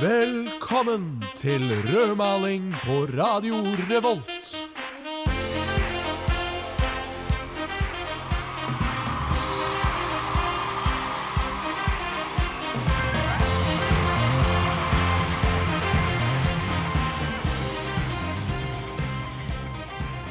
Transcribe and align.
Velkommen 0.00 1.24
til 1.34 1.72
rødmaling 1.92 2.72
på 2.84 3.06
Radio 3.18 3.54
Revolt. 3.90 4.56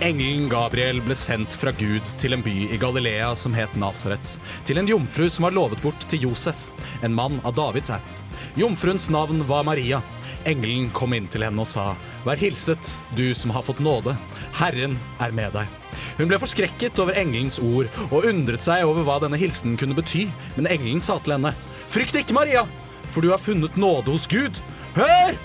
Engelen 0.02 0.50
Gabriel 0.50 0.98
ble 1.06 1.14
sendt 1.14 1.54
fra 1.54 1.70
Gud 1.78 2.02
til 2.18 2.34
en 2.34 2.42
by 2.42 2.56
i 2.74 2.80
Galilea 2.82 3.36
som 3.38 3.54
het 3.54 3.76
Nasaret, 3.78 4.40
til 4.66 4.82
en 4.82 4.90
jomfru 4.90 5.30
som 5.30 5.46
var 5.46 5.54
lovet 5.54 5.82
bort 5.86 6.10
til 6.10 6.26
Josef, 6.26 6.66
en 7.06 7.14
mann 7.14 7.38
av 7.46 7.54
Davids 7.60 7.94
ætt. 7.94 8.31
Jomfruens 8.56 9.10
navn 9.10 9.48
var 9.48 9.64
Maria. 9.64 10.02
Engelen 10.46 10.90
kom 10.92 11.14
inn 11.16 11.28
til 11.32 11.46
henne 11.46 11.64
og 11.64 11.70
sa, 11.70 11.94
Vær 12.26 12.40
hilset, 12.40 12.96
du 13.16 13.32
som 13.38 13.54
har 13.56 13.64
fått 13.64 13.80
nåde. 13.80 14.16
Herren 14.60 14.98
er 15.24 15.32
med 15.36 15.56
deg. 15.56 15.78
Hun 16.18 16.28
ble 16.28 16.40
forskrekket 16.42 17.00
over 17.00 17.16
engelens 17.18 17.62
ord 17.64 17.88
og 18.10 18.28
undret 18.28 18.64
seg 18.66 18.84
over 18.86 19.08
hva 19.08 19.20
denne 19.24 19.40
hilsenen 19.40 19.80
kunne 19.80 19.96
bety, 19.96 20.26
men 20.58 20.68
engelen 20.68 21.04
sa 21.04 21.20
til 21.24 21.38
henne, 21.38 21.56
Frykt 21.92 22.16
ikke, 22.16 22.36
Maria, 22.36 22.66
for 23.12 23.24
du 23.24 23.32
har 23.32 23.42
funnet 23.42 23.80
nåde 23.80 24.12
hos 24.12 24.28
Gud. 24.32 24.60
Hør! 24.96 25.36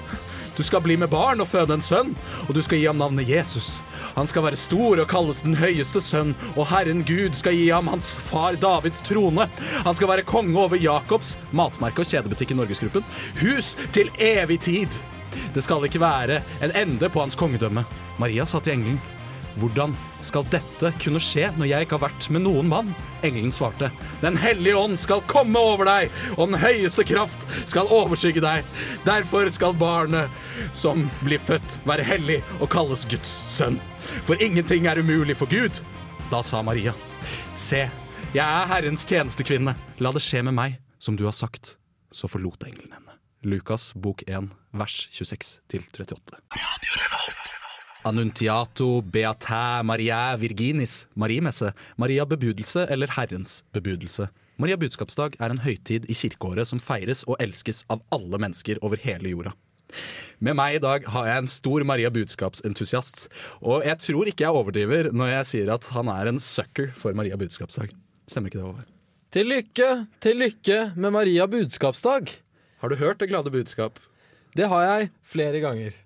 Du 0.57 0.63
skal 0.65 0.81
bli 0.81 0.97
med 0.97 1.11
barn 1.13 1.43
og 1.45 1.51
føde 1.51 1.77
en 1.77 1.85
sønn, 1.85 2.15
og 2.47 2.55
du 2.57 2.63
skal 2.65 2.81
gi 2.81 2.87
ham 2.89 2.97
navnet 3.01 3.29
Jesus. 3.29 3.81
Han 4.15 4.29
skal 4.31 4.47
være 4.47 4.61
stor 4.61 5.03
og 5.03 5.09
kalles 5.11 5.43
den 5.45 5.57
høyeste 5.61 6.01
sønn, 6.01 6.33
og 6.55 6.71
Herren 6.71 7.03
Gud 7.07 7.37
skal 7.37 7.57
gi 7.59 7.69
ham 7.69 7.91
hans 7.93 8.15
far 8.29 8.57
Davids 8.61 9.05
trone. 9.05 9.49
Han 9.85 9.99
skal 9.99 10.11
være 10.15 10.25
konge 10.29 10.57
over 10.57 10.81
Jakobs, 10.81 11.37
matmerke 11.53 12.05
og 12.05 12.09
kjedebutikk 12.09 12.55
i 12.55 12.59
Norgesgruppen, 12.63 13.05
hus 13.43 13.75
til 13.97 14.09
evig 14.17 14.63
tid. 14.65 15.03
Det 15.53 15.65
skal 15.65 15.85
ikke 15.85 16.01
være 16.01 16.41
en 16.65 16.73
ende 16.73 17.13
på 17.13 17.21
hans 17.21 17.37
kongedømme. 17.37 17.85
Maria 18.17 18.47
sa 18.49 18.63
til 18.65 18.79
engelen, 18.79 19.01
hvordan 19.61 19.95
skal 20.25 20.47
dette 20.53 20.91
kunne 21.03 21.21
skje 21.23 21.49
når 21.57 21.71
jeg 21.71 21.87
ikke 21.87 21.97
har 21.99 22.07
vært 22.09 22.29
med 22.35 22.45
noen 22.45 22.69
mann? 22.71 22.95
Engelen 23.25 23.53
svarte, 23.55 23.91
Den 24.21 24.37
hellige 24.37 24.77
ånd 24.77 24.99
skal 25.01 25.25
komme 25.31 25.59
over 25.59 25.89
deg, 25.89 26.13
og 26.37 26.51
den 26.51 26.61
høyeste 26.61 27.05
kraft 27.09 27.47
skal 27.65 27.91
overskygge 27.93 28.45
deg. 28.45 28.65
Derfor 29.07 29.49
skal 29.53 29.77
barnet 29.77 30.33
som 30.77 31.07
blir 31.25 31.41
født, 31.43 31.81
være 31.89 32.07
hellig 32.07 32.41
og 32.61 32.71
kalles 32.73 33.07
Guds 33.11 33.33
sønn. 33.53 33.81
For 34.29 34.41
ingenting 34.43 34.87
er 34.87 35.01
umulig 35.01 35.37
for 35.37 35.51
Gud. 35.51 35.81
Da 36.31 36.43
sa 36.43 36.63
Maria, 36.63 36.95
Se, 37.57 37.87
jeg 38.37 38.45
er 38.45 38.69
Herrens 38.69 39.07
tjenestekvinne. 39.09 39.73
La 40.05 40.13
det 40.13 40.21
skje 40.25 40.43
med 40.45 40.57
meg 40.57 40.77
som 40.99 41.17
du 41.17 41.25
har 41.25 41.33
sagt. 41.33 41.77
Så 42.13 42.29
forlot 42.29 42.65
engelen 42.67 42.93
henne. 42.93 43.19
Lukas 43.47 43.93
bok 43.95 44.23
1 44.27 44.51
vers 44.73 45.09
26 45.13 45.59
til 45.69 45.85
38. 45.95 47.46
Annuntiato 48.07 49.01
Beatæ, 49.03 49.83
Maria 49.83 50.37
virginis, 50.39 51.07
Mariemesse, 51.19 51.73
Maria 51.99 52.25
bebudelse 52.25 52.85
eller 52.91 53.11
Herrens 53.11 53.65
bebudelse. 53.75 54.29
Maria 54.63 54.79
budskapsdag 54.79 55.35
er 55.43 55.51
en 55.51 55.63
høytid 55.65 56.07
i 56.07 56.15
kirkeåret 56.15 56.71
som 56.71 56.79
feires 56.79 57.25
og 57.27 57.41
elskes 57.43 57.83
av 57.91 58.05
alle 58.15 58.39
mennesker 58.39 58.79
over 58.87 59.03
hele 59.03 59.33
jorda. 59.35 59.53
Med 60.39 60.55
meg 60.59 60.77
i 60.77 60.83
dag 60.85 61.05
har 61.11 61.29
jeg 61.31 61.43
en 61.43 61.51
stor 61.51 61.85
Maria 61.89 62.13
budskapsentusiast, 62.15 63.27
og 63.59 63.83
jeg 63.89 63.99
tror 64.07 64.31
ikke 64.31 64.47
jeg 64.47 64.63
overdriver 64.63 65.11
når 65.11 65.33
jeg 65.33 65.51
sier 65.51 65.75
at 65.75 65.91
han 65.97 66.11
er 66.13 66.31
en 66.31 66.41
sucker 66.43 66.95
for 66.95 67.17
Maria 67.17 67.39
budskapsdag. 67.41 67.91
Stemmer 68.31 68.53
ikke 68.53 68.63
det, 68.63 68.69
Håvard? 68.71 68.89
Til 69.35 69.51
lykke, 69.51 69.91
til 70.23 70.43
lykke 70.47 70.81
med 70.95 71.19
Maria 71.19 71.51
budskapsdag. 71.51 72.31
Har 72.79 72.93
du 72.93 73.01
hørt 73.03 73.19
det 73.19 73.33
glade 73.35 73.51
budskap? 73.51 73.99
Det 74.57 74.71
har 74.71 74.87
jeg 74.87 75.15
flere 75.27 75.61
ganger. 75.61 76.06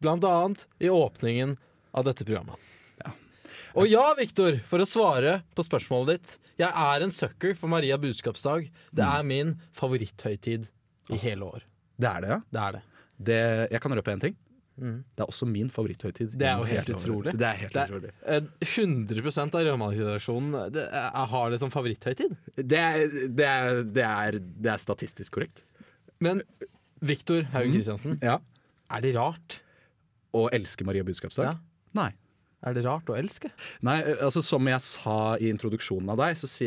Ja. 0.00 0.04
Blant 0.06 0.24
annet 0.24 0.66
i 0.80 0.88
åpningen 0.88 1.56
av 1.92 2.04
dette 2.04 2.24
programmet. 2.24 2.56
Og 3.78 3.86
ja, 3.86 4.02
Viktor, 4.18 4.56
for 4.66 4.82
å 4.82 4.86
svare 4.88 5.42
på 5.54 5.62
spørsmålet 5.62 6.16
ditt. 6.16 6.30
Jeg 6.58 6.72
er 6.74 7.02
en 7.04 7.10
sucker 7.14 7.54
for 7.54 7.68
Maria 7.70 7.96
budskapsdag. 8.02 8.68
Det 8.92 9.04
Mm. 9.04 9.14
er 9.18 9.22
min 9.22 9.60
favoritthøytid 9.72 10.66
i 11.10 11.16
hele 11.16 11.42
år. 11.46 11.62
Det 11.98 12.08
er 12.08 12.20
det, 12.20 12.28
ja. 12.30 12.40
Det 12.50 12.60
er 12.60 12.72
det. 12.72 12.82
Det, 13.22 13.70
jeg 13.70 13.80
kan 13.80 13.92
røpe 13.92 14.08
en 14.12 14.20
ting. 14.20 14.36
Det 14.80 15.20
er 15.20 15.26
også 15.26 15.46
min 15.46 15.68
favoritthøytid. 15.70 16.36
Det 16.36 16.46
er 16.48 16.56
jo 16.58 16.64
helt 16.64 16.88
utrolig. 16.88 17.36
Det 17.36 17.46
er 17.46 17.56
helt 17.60 17.72
Det 17.72 17.82
er- 17.82 17.88
utrolig. 17.88 18.10
Eh, 18.26 18.40
100 18.60 19.54
av 19.54 19.62
Rødmalingsredaksjonen 19.62 20.76
er- 20.76 21.26
har 21.26 21.50
det 21.50 21.60
som 21.60 21.70
favoritthøytid. 21.70 22.36
Det 22.56 22.72
er, 22.78 23.28
det, 23.28 23.46
er, 23.46 23.82
det, 23.84 24.04
er, 24.04 24.32
det 24.32 24.66
er 24.72 24.78
statistisk 24.78 25.30
korrekt. 25.32 25.62
Men 26.18 26.42
Viktor 27.00 27.42
Haug 27.52 27.70
Christiansen, 27.70 28.18
Ja. 28.22 28.38
er 28.90 29.00
det 29.00 29.14
rart? 29.14 29.60
Å 30.36 30.46
elske 30.54 30.86
Maria 30.86 31.04
budskapsdag? 31.06 31.48
Ja. 31.48 31.54
Nei. 31.98 32.10
Er 32.60 32.74
det 32.76 32.82
rart 32.84 33.08
å 33.08 33.14
elske? 33.16 33.48
Nei, 33.88 33.96
altså 34.20 34.42
Som 34.44 34.66
jeg 34.68 34.82
sa 34.84 35.14
i 35.40 35.48
introduksjonen 35.48 36.10
av 36.12 36.18
deg, 36.20 36.36
så, 36.36 36.48
si, 36.50 36.66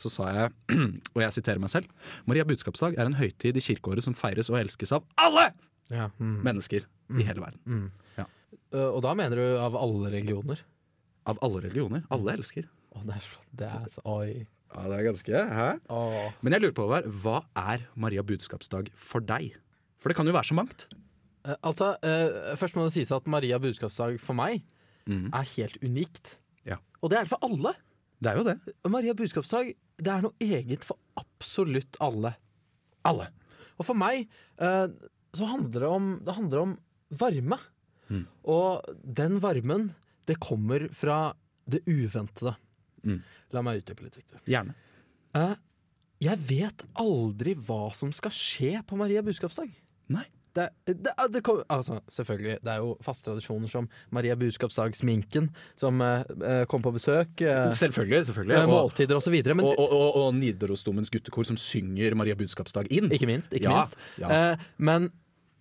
så 0.00 0.08
sa 0.12 0.30
jeg, 0.32 0.54
og 1.14 1.20
jeg 1.20 1.34
siterer 1.36 1.60
meg 1.60 1.68
selv 1.72 1.90
Maria 2.30 2.46
budskapsdag 2.48 2.96
er 2.96 3.04
en 3.10 3.18
høytid 3.18 3.58
i 3.60 3.64
kirkeåret 3.66 4.06
som 4.06 4.16
feires 4.16 4.48
og 4.48 4.56
elskes 4.62 4.94
av 4.96 5.04
alle 5.20 5.50
Ja. 5.92 6.08
Mm. 6.22 6.38
mennesker 6.46 6.86
i 7.18 7.26
hele 7.26 7.42
verden. 7.44 7.90
Uh, 8.70 8.86
og 8.94 9.00
da 9.02 9.12
mener 9.18 9.34
du 9.36 9.44
av 9.58 9.74
alle 9.76 10.12
religioner? 10.12 10.60
Av 11.28 11.38
alle 11.44 11.64
religioner. 11.66 12.04
Alle 12.14 12.36
elsker. 12.38 12.68
Å, 12.94 13.02
det 13.06 13.16
er 13.18 13.24
så 13.26 13.44
Det 13.60 13.68
er 13.68 13.88
så 13.90 14.02
Oi. 14.06 14.46
Ja, 14.70 14.84
det 14.86 14.96
er 15.00 15.06
ganske, 15.08 15.40
hæ? 15.58 15.68
Åh. 15.90 16.18
Men 16.46 16.54
jeg 16.54 16.62
lurer 16.62 16.76
på, 16.78 16.86
hva 17.24 17.40
er 17.58 17.82
Maria 17.98 18.22
budskapsdag 18.22 18.92
for 18.94 19.20
deg? 19.26 19.56
For 19.98 20.10
det 20.12 20.16
kan 20.20 20.30
jo 20.30 20.34
være 20.36 20.46
så 20.52 20.56
mangt. 20.56 20.86
Eh, 21.46 21.56
altså, 21.66 21.94
eh, 22.04 22.52
først 22.60 22.76
må 22.76 22.86
det 22.86 22.94
sies 22.96 23.12
at 23.14 23.28
Maria 23.30 23.60
budskapsdag 23.62 24.18
for 24.22 24.36
meg 24.38 24.60
mm. 25.08 25.30
er 25.32 25.48
helt 25.56 25.78
unikt. 25.84 26.34
Ja. 26.68 26.80
Og 27.00 27.12
det 27.12 27.20
er 27.20 27.28
det 27.28 27.32
for 27.32 27.46
alle. 27.46 27.74
Det 28.20 28.32
er 28.32 28.40
jo 28.40 28.46
det. 28.50 28.56
Maria 28.92 29.16
budskapsdag 29.16 29.72
det 30.00 30.12
er 30.12 30.24
noe 30.24 30.36
eget 30.44 30.84
for 30.86 31.00
absolutt 31.20 31.98
alle. 32.00 32.34
Alle. 33.08 33.30
Og 33.80 33.88
for 33.88 33.96
meg 33.96 34.26
eh, 34.60 34.86
så 35.36 35.48
handler 35.48 35.86
det 35.86 35.90
om, 35.90 36.10
det 36.26 36.36
handler 36.36 36.64
om 36.64 36.76
varme. 37.20 37.60
Mm. 38.10 38.24
Og 38.50 38.96
den 39.04 39.38
varmen, 39.42 39.92
det 40.28 40.40
kommer 40.42 40.88
fra 40.96 41.30
det 41.70 41.84
uventede. 41.86 42.56
Mm. 43.06 43.20
La 43.54 43.62
meg 43.64 43.80
utdype 43.80 44.04
litt, 44.04 44.18
Victor. 44.18 44.42
Gjerne. 44.50 44.74
Jeg 46.20 46.36
vet 46.50 46.82
aldri 47.00 47.54
hva 47.56 47.86
som 47.96 48.10
skal 48.12 48.34
skje 48.34 48.74
på 48.84 48.98
Maria 49.00 49.22
budskapsdag. 49.24 49.70
Nei. 50.12 50.26
Det, 50.56 50.64
det, 50.86 51.12
det 51.30 51.40
kom, 51.46 51.60
altså, 51.70 52.00
selvfølgelig, 52.10 52.56
det 52.66 52.72
er 52.72 52.80
jo 52.82 52.96
faste 53.06 53.28
tradisjoner 53.30 53.70
som 53.70 53.86
Maria 54.10 54.34
budskapsdag-sminken, 54.40 55.48
som 55.78 56.00
eh, 56.02 56.22
eh, 56.42 56.64
kom 56.70 56.82
på 56.82 56.92
besøk. 56.96 57.40
eh, 57.46 57.70
Selvfølgelig. 57.76 58.24
selvfølgelig. 58.30 58.56
eh, 58.56 58.64
Og, 58.64 58.72
måltider 58.74 59.16
osv. 59.20 59.36
Og, 59.38 59.62
og, 59.62 59.78
og, 59.78 59.92
og, 60.00 60.18
og 60.24 60.34
Nidarosdomens 60.34 61.10
guttekor 61.14 61.46
som 61.46 61.56
synger 61.60 62.14
Maria 62.18 62.34
budskapsdag 62.34 62.90
inn. 62.90 63.10
ikke 63.14 63.26
minst. 63.30 63.52
Ikke 63.54 63.68
Ja, 63.70 63.78
minst. 63.84 63.96
ja. 64.18 64.30
Eh, 64.52 64.58
men 64.78 65.10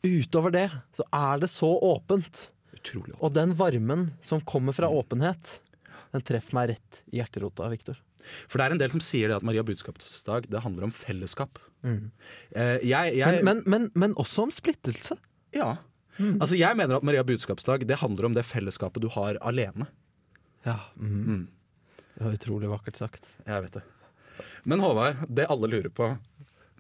utover 0.06 0.52
det 0.56 0.68
så 0.96 1.04
er 1.14 1.40
det 1.44 1.50
så 1.54 1.70
åpent. 1.84 2.48
Utrolig. 2.74 3.14
åpent. 3.14 3.24
Og 3.24 3.34
den 3.36 3.54
varmen 3.60 4.12
som 4.24 4.42
kommer 4.42 4.74
fra 4.74 4.88
åpenhet, 4.90 5.60
den 6.14 6.24
treffer 6.26 6.58
meg 6.58 6.72
rett 6.74 7.02
i 7.12 7.20
hjerterota, 7.20 7.68
Viktor. 7.72 8.00
For 8.50 8.60
det 8.60 8.66
er 8.66 8.76
en 8.76 8.82
del 8.82 8.94
som 8.94 9.04
sier 9.04 9.32
det 9.32 9.38
at 9.40 9.46
Maria 9.48 9.64
budskapsdag 9.66 10.50
det 10.52 10.64
handler 10.64 10.90
om 10.90 10.94
fellesskap. 10.94 11.60
Mm. 11.86 12.10
Eh, 12.52 12.78
jeg, 12.84 13.14
jeg, 13.20 13.44
Men, 13.46 13.46
men, 13.46 13.62
men, 13.66 13.92
men 13.96 14.18
også 14.20 14.48
om 14.48 14.52
splittelse. 14.54 15.20
ja. 15.56 15.78
Altså, 16.20 16.58
jeg 16.60 16.76
mener 16.76 16.98
at 16.98 17.06
Maria 17.08 17.22
budskapsdag 17.24 17.86
det 17.88 17.96
handler 18.02 18.26
om 18.28 18.34
det 18.36 18.44
fellesskapet 18.44 19.00
du 19.00 19.08
har 19.14 19.38
alene. 19.40 19.86
Ja, 20.66 20.76
mm. 21.00 21.22
Mm. 21.24 21.46
Det 22.18 22.26
var 22.26 22.36
utrolig 22.36 22.72
vakkert 22.74 23.00
sagt. 23.00 23.30
Jeg 23.46 23.64
vet 23.64 23.78
det. 23.78 23.84
Men 24.68 24.84
Håvard, 24.84 25.22
det 25.32 25.48
alle 25.48 25.70
lurer 25.72 25.88
på 25.96 26.10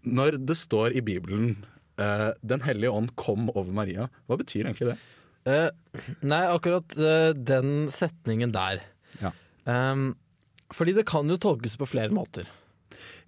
Når 0.03 0.37
det 0.43 0.57
står 0.59 0.91
i 0.95 1.01
Bibelen 1.03 1.65
eh, 1.99 2.31
'Den 2.43 2.61
hellige 2.67 2.91
ånd 2.91 3.15
kom 3.15 3.47
over 3.53 3.71
Maria', 3.71 4.09
hva 4.27 4.37
betyr 4.39 4.67
egentlig 4.67 4.91
det? 4.91 4.97
Eh, 5.47 5.69
nei, 6.21 6.43
akkurat 6.51 6.91
eh, 6.99 7.31
den 7.31 7.87
setningen 7.91 8.51
der. 8.51 8.83
Ja. 9.21 9.31
Um, 9.69 10.11
fordi 10.73 10.93
det 10.97 11.05
kan 11.09 11.29
jo 11.29 11.37
tolkes 11.41 11.75
på 11.79 11.87
flere 11.89 12.13
måter. 12.13 12.47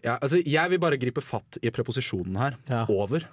Ja, 0.01 0.17
altså, 0.17 0.39
jeg 0.45 0.69
vil 0.73 0.79
bare 0.81 0.97
gripe 1.01 1.21
fatt 1.25 1.57
i 1.61 1.69
preposisjonen 1.73 2.37
her. 2.41 2.57
Ja. 2.69 2.83
Over. 2.89 3.25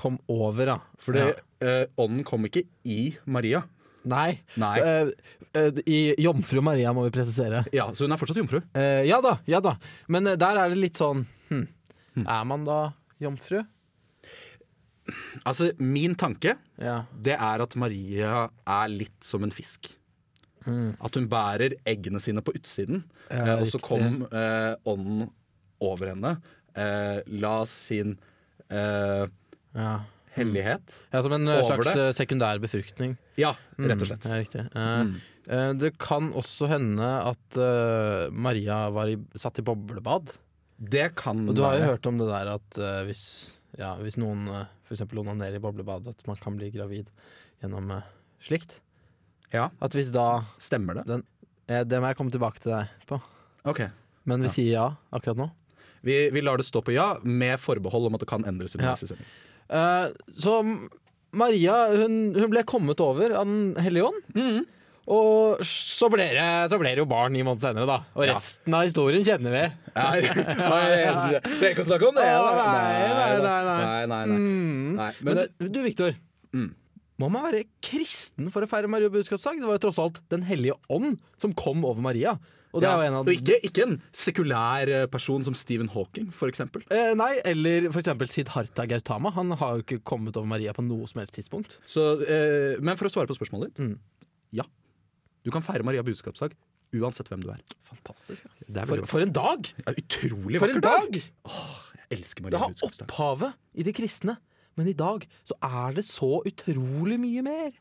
Kom 0.00 0.16
over, 0.30 0.70
ja. 0.74 0.78
Fordi 1.02 1.22
eh, 1.62 1.84
ånden 2.00 2.24
kom 2.26 2.46
ikke 2.48 2.62
i 2.88 3.12
Maria. 3.30 3.62
Nei. 4.10 4.40
Nei. 4.58 4.72
Eh, 4.80 5.10
eh, 5.60 5.80
I 5.86 5.98
Jomfru 6.24 6.62
Maria, 6.64 6.92
må 6.96 7.04
vi 7.06 7.12
presisere. 7.14 7.64
Ja, 7.76 7.90
Så 7.94 8.06
hun 8.06 8.14
er 8.14 8.20
fortsatt 8.20 8.38
jomfru. 8.40 8.62
Ja 9.06 9.18
da, 9.24 9.36
ja 9.50 9.60
da. 9.62 9.74
Men 10.08 10.30
der 10.40 10.62
er 10.62 10.72
det 10.72 10.78
litt 10.80 10.98
sånn 10.98 11.26
hm, 11.50 11.66
Er 12.24 12.46
man 12.48 12.64
da 12.66 12.78
jomfru? 13.20 13.60
Altså, 15.44 15.72
Min 15.78 16.14
tanke 16.18 16.56
Ja. 16.80 17.02
det 17.12 17.36
er 17.36 17.62
at 17.66 17.76
Maria 17.76 18.48
er 18.66 18.88
litt 18.92 19.18
som 19.26 19.44
en 19.44 19.52
fisk. 19.54 19.90
Mm. 20.66 20.94
At 21.00 21.16
hun 21.16 21.28
bærer 21.32 21.74
eggene 21.88 22.20
sine 22.22 22.42
på 22.44 22.52
utsiden, 22.58 23.04
Ja, 23.30 23.56
eh, 23.56 23.60
og 23.62 23.68
så 23.70 23.80
kom 23.82 24.24
eh, 24.28 24.74
ånden 24.88 25.30
over 25.80 26.12
henne. 26.12 26.34
Eh, 26.76 27.20
la 27.40 27.54
sin 27.66 28.18
eh, 28.68 29.24
ja. 29.74 29.92
hellighet. 30.36 30.98
Ja, 31.12 31.22
Som 31.24 31.32
en 31.38 31.48
eh, 31.48 31.62
slags 31.64 31.88
det. 31.88 32.04
eh, 32.04 32.12
sekundær 32.16 32.60
befruktning. 32.62 33.16
Ja, 33.40 33.54
rett 33.80 34.04
og 34.04 34.10
slett. 34.10 34.28
Mm. 34.74 35.14
Eh, 35.48 35.56
eh, 35.56 35.72
det 35.80 35.94
kan 36.02 36.32
også 36.36 36.68
hende 36.70 37.08
at 37.32 37.58
uh, 37.58 38.28
Maria 38.30 38.88
var 38.94 39.10
i, 39.10 39.16
satt 39.40 39.62
i 39.62 39.66
boblebad. 39.66 40.34
Det 40.80 41.10
kan 41.16 41.48
Og 41.48 41.56
du 41.56 41.64
har 41.64 41.76
jo 41.78 41.88
hørt 41.92 42.06
om 42.08 42.20
det 42.20 42.28
der 42.28 42.54
at 42.54 42.78
uh, 42.80 43.00
hvis, 43.08 43.24
ja, 43.80 43.94
hvis 44.00 44.20
noen 44.20 44.46
uh, 44.48 44.62
f.eks. 44.88 45.02
onanerer 45.08 45.58
i 45.58 45.64
boblebad, 45.64 46.08
at 46.12 46.24
man 46.28 46.38
kan 46.40 46.56
bli 46.56 46.70
gravid 46.74 47.10
gjennom 47.60 47.90
uh, 47.96 48.06
slikt. 48.44 48.78
Ja, 49.52 49.68
At 49.82 49.92
hvis 49.96 50.12
da 50.14 50.44
stemmer 50.62 51.00
det? 51.00 51.22
eh, 51.68 51.82
Det 51.84 51.98
må 52.00 52.06
jeg 52.10 52.16
komme 52.20 52.30
tilbake 52.30 52.60
til 52.62 52.72
deg 52.72 52.88
på. 53.08 53.20
Ok. 53.66 53.80
Men 54.26 54.40
vi 54.42 54.46
Ja. 54.46 54.52
sier 54.52 54.72
ja 54.72 54.86
akkurat 55.12 55.36
nå. 55.36 55.50
Vi, 56.02 56.30
vi 56.30 56.40
lar 56.40 56.56
det 56.56 56.64
stå 56.64 56.80
på 56.82 56.92
ja, 56.94 57.18
med 57.22 57.58
forbehold 57.60 58.06
om 58.08 58.14
at 58.14 58.20
det 58.20 58.28
kan 58.30 58.44
endres 58.48 58.74
underveis 58.76 59.02
i 59.04 59.06
sendingen. 59.10 59.30
Eh, 59.68 60.12
så 60.32 60.54
Maria 61.32 61.86
hun, 61.94 62.34
hun 62.34 62.50
ble 62.50 62.62
kommet 62.64 62.98
over 63.04 63.30
av 63.36 63.44
Den 63.46 63.74
hellige 63.78 64.06
ånd. 64.08 64.22
Mm. 64.34 64.64
Og 65.10 65.58
så 65.66 66.06
ble, 66.12 66.22
det, 66.36 66.46
så 66.70 66.78
ble 66.78 66.92
det 66.94 66.98
jo 67.02 67.06
barn 67.10 67.32
ni 67.34 67.42
måneder 67.42 67.72
senere, 67.72 67.86
da. 67.86 67.98
Og 68.14 68.26
Ja. 68.26 68.34
resten 68.36 68.74
av 68.74 68.84
historien 68.86 69.24
kjenner 69.26 69.50
vi. 69.50 69.62
Trenger 69.96 71.70
ikke 71.72 71.82
å 71.82 71.88
snakke 71.88 72.08
om 72.10 72.14
det! 72.14 72.26
Nei, 72.26 73.08
nei, 73.10 73.38
nei, 73.40 73.62
nei. 73.64 73.78
nei, 73.80 74.06
nei, 74.06 74.24
nei. 74.30 74.36
Mm. 74.36 74.94
Nei, 75.00 75.10
Men, 75.20 75.34
Men 75.34 75.40
det, 75.40 75.72
du, 75.74 75.80
Viktor. 75.82 76.14
Må 77.20 77.28
man 77.32 77.44
være 77.50 77.66
kristen 77.84 78.48
for 78.54 78.64
å 78.64 78.68
feire 78.70 78.88
Maria 78.88 79.10
budskapsdag? 79.12 79.58
Det 79.60 79.68
var 79.68 79.76
jo 79.76 79.82
tross 79.88 79.98
alt 80.00 80.20
Den 80.32 80.46
hellige 80.48 80.76
ånd 80.88 81.18
som 81.42 81.52
kom 81.58 81.84
over 81.84 82.00
Maria. 82.04 82.38
Og 82.70 82.84
det 82.84 82.86
ja, 82.86 83.00
en 83.02 83.16
av 83.18 83.26
og 83.26 83.32
ikke, 83.34 83.56
ikke 83.66 83.82
en 83.82 83.96
sekulær 84.14 84.88
eh, 84.94 85.06
person 85.10 85.42
som 85.42 85.56
Stephen 85.58 85.88
Hawking, 85.90 86.28
eksempel. 86.46 86.84
eh, 86.94 87.10
Nei, 87.18 87.32
eller 87.50 87.88
eksempel 87.90 88.30
Siddhartha 88.30 88.84
Gautama. 88.86 89.32
Han 89.34 89.50
har 89.58 89.74
jo 89.80 89.82
ikke 89.82 89.98
kommet 90.06 90.38
over 90.38 90.46
Maria 90.46 90.70
på 90.76 90.84
noe 90.86 91.08
som 91.10 91.18
helst 91.18 91.34
tidspunkt. 91.34 91.74
Så, 91.82 92.04
eh, 92.22 92.78
men 92.78 92.94
for 92.96 93.10
å 93.10 93.12
svare 93.12 93.26
på 93.26 93.34
spørsmålet 93.34 93.72
ditt 93.74 93.82
Mm. 93.82 93.98
ja. 94.60 94.62
Du 95.42 95.50
kan 95.50 95.62
feire 95.66 95.82
Maria 95.82 96.02
budskapsdag 96.06 96.54
uansett 96.94 97.26
hvem 97.28 97.42
du 97.42 97.50
er. 97.50 97.58
Fantastisk. 97.90 98.46
Det 98.68 98.76
er 98.84 98.86
For, 98.86 99.02
for 99.06 99.20
en 99.26 99.32
dag! 99.34 99.66
ja, 99.86 99.92
utrolig 100.04 100.58
For 100.62 100.70
en 100.70 100.80
dag. 100.86 101.20
Åh, 101.50 101.74
Jeg 102.10 102.18
elsker 102.20 102.42
Det 102.42 102.52
Maria 102.52 102.58
har 102.62 102.70
budskapsdag. 102.70 103.08
opphavet 103.10 103.52
i 103.74 103.82
de 103.82 103.92
kristne. 103.92 104.36
Men 104.78 104.88
i 104.88 104.94
dag 104.96 105.26
så 105.44 105.56
er 105.62 105.96
det 105.98 106.04
så 106.06 106.42
utrolig 106.46 107.18
mye 107.20 107.42
mer. 107.42 107.72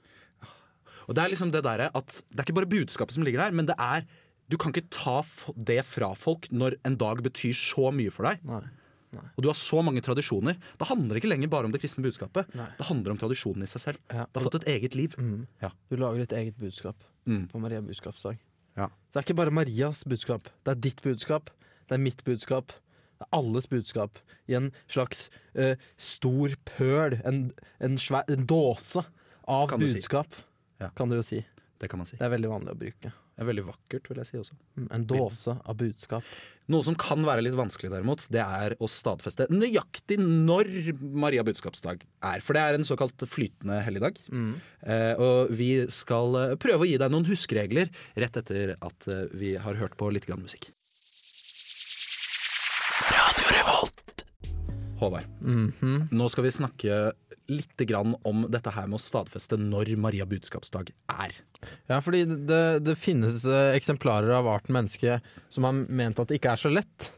Og 1.10 1.16
det 1.18 1.24
er 1.24 1.32
liksom 1.34 1.52
det 1.54 1.64
der 1.66 1.88
at 1.90 2.08
det 2.30 2.40
er 2.40 2.46
ikke 2.48 2.58
bare 2.60 2.70
budskapet 2.70 3.16
som 3.16 3.24
ligger 3.26 3.42
der, 3.46 3.56
men 3.56 3.66
det 3.70 3.76
er 3.80 4.06
Du 4.50 4.58
kan 4.58 4.72
ikke 4.74 4.90
ta 4.90 5.20
det 5.54 5.84
fra 5.86 6.08
folk 6.18 6.48
når 6.50 6.74
en 6.84 6.96
dag 6.98 7.20
betyr 7.22 7.54
så 7.54 7.92
mye 7.94 8.10
for 8.10 8.26
deg. 8.26 8.40
Nei. 8.50 8.64
Og 9.38 9.44
du 9.44 9.48
har 9.50 9.54
så 9.58 9.84
mange 9.86 10.02
tradisjoner. 10.02 10.58
Det 10.78 10.88
handler 10.90 11.20
ikke 11.20 11.30
lenger 11.30 11.50
bare 11.54 11.66
om 11.70 11.72
det 11.72 11.82
kristne 11.84 12.02
budskapet. 12.02 12.50
Nei. 12.58 12.66
Det 12.80 12.88
handler 12.90 13.14
om 13.14 13.20
tradisjonen 13.22 13.62
i 13.62 13.70
seg 13.70 13.82
selv. 13.84 14.00
Ja, 14.10 14.26
Det 14.26 14.42
har 14.42 14.48
fått 14.50 14.58
et 14.64 14.68
eget 14.74 14.96
liv. 14.98 15.14
Mm. 15.22 15.46
Ja. 15.62 15.70
Du 15.90 15.98
lager 16.02 16.18
ditt 16.26 16.34
eget 16.34 16.58
budskap 16.58 16.96
Mm. 17.28 17.48
på 17.52 17.60
Maria 17.62 17.82
budskapsdag. 17.82 18.40
Ja. 18.76 18.88
Så 19.10 19.14
det 19.14 19.22
er 19.22 19.28
ikke 19.30 19.38
bare 19.38 19.52
Marias 19.54 20.04
budskap. 20.04 20.50
Det 20.66 20.72
er 20.72 20.82
ditt 20.82 21.02
budskap. 21.06 21.52
Det 21.88 21.94
er 21.94 22.02
mitt 22.02 22.24
budskap. 22.26 22.74
Det 23.20 23.28
er 23.28 23.36
alles 23.40 23.68
budskap. 23.68 24.20
I 24.50 24.56
en 24.60 24.70
slags 24.88 25.26
uh, 25.60 25.74
stor 26.00 26.56
pøl. 26.72 27.20
En, 27.28 27.42
en, 27.84 27.98
svær, 28.02 28.24
en 28.32 28.46
dåse 28.48 29.04
av 29.50 29.68
Kan 29.74 29.82
budskap, 29.84 30.32
si. 30.38 30.46
Ja. 30.80 30.92
kan 30.96 31.12
du 31.12 31.18
jo 31.20 31.26
si. 31.26 31.42
Det 31.80 31.88
kan 31.92 32.00
man 32.02 32.08
si. 32.08 32.18
Det 32.20 32.26
er 32.28 32.32
veldig 32.34 32.50
vanlig 32.52 32.72
å 32.74 32.80
bruke. 32.80 33.12
Det 33.40 33.44
er 33.46 33.48
veldig 33.48 33.64
vakkert, 33.70 34.08
vil 34.12 34.18
jeg 34.20 34.28
si 34.28 34.36
også. 34.40 34.56
Mm, 34.76 34.88
En 34.98 35.04
dåse 35.08 35.54
av 35.64 35.78
budskap. 35.80 36.26
Noe 36.70 36.84
som 36.84 36.96
kan 37.00 37.24
være 37.24 37.46
litt 37.46 37.56
vanskelig, 37.56 37.88
derimot, 37.94 38.26
det 38.36 38.42
er 38.44 38.76
å 38.84 38.88
stadfeste 38.92 39.48
nøyaktig 39.52 40.18
når 40.20 40.68
Maria 41.00 41.46
budskapsdag 41.48 42.04
er. 42.04 42.44
For 42.44 42.56
det 42.58 42.66
er 42.66 42.76
en 42.76 42.84
såkalt 42.88 43.24
flytende 43.32 43.80
helligdag. 43.86 44.20
Eh, 44.84 45.14
og 45.24 45.54
vi 45.56 45.70
skal 45.92 46.36
eh, 46.42 46.58
prøve 46.60 46.84
å 46.84 46.90
gi 46.90 46.98
deg 47.00 47.16
noen 47.16 47.28
huskeregler 47.32 47.88
rett 48.20 48.42
etter 48.44 48.76
at 48.76 49.08
vi 49.32 49.56
har 49.60 49.80
hørt 49.80 49.96
på 50.00 50.12
litt 50.12 50.28
grann 50.28 50.44
musikk. 50.44 50.68
Håvard, 55.00 55.26
Mhm. 55.42 56.10
nå 56.12 56.30
skal 56.30 56.44
vi 56.44 56.50
snakke 56.52 57.12
litt 57.50 57.78
grann 57.90 58.14
om 58.26 58.44
dette 58.52 58.70
her 58.76 58.86
med 58.88 59.00
å 59.00 59.02
stadfeste 59.02 59.58
når 59.58 59.96
Maria 59.98 60.26
budskapsdag 60.30 60.92
er. 61.10 61.32
Ja, 61.90 62.00
fordi 62.00 62.26
det, 62.46 62.84
det 62.86 62.98
finnes 63.00 63.46
eh, 63.50 63.74
eksemplarer 63.78 64.30
av 64.38 64.46
arten 64.52 64.76
menneske 64.76 65.20
som 65.50 65.64
har 65.66 65.74
ment 65.74 66.20
at 66.22 66.28
det 66.30 66.40
ikke 66.40 66.52
er 66.54 66.62
så 66.62 66.70
lett. 66.72 67.10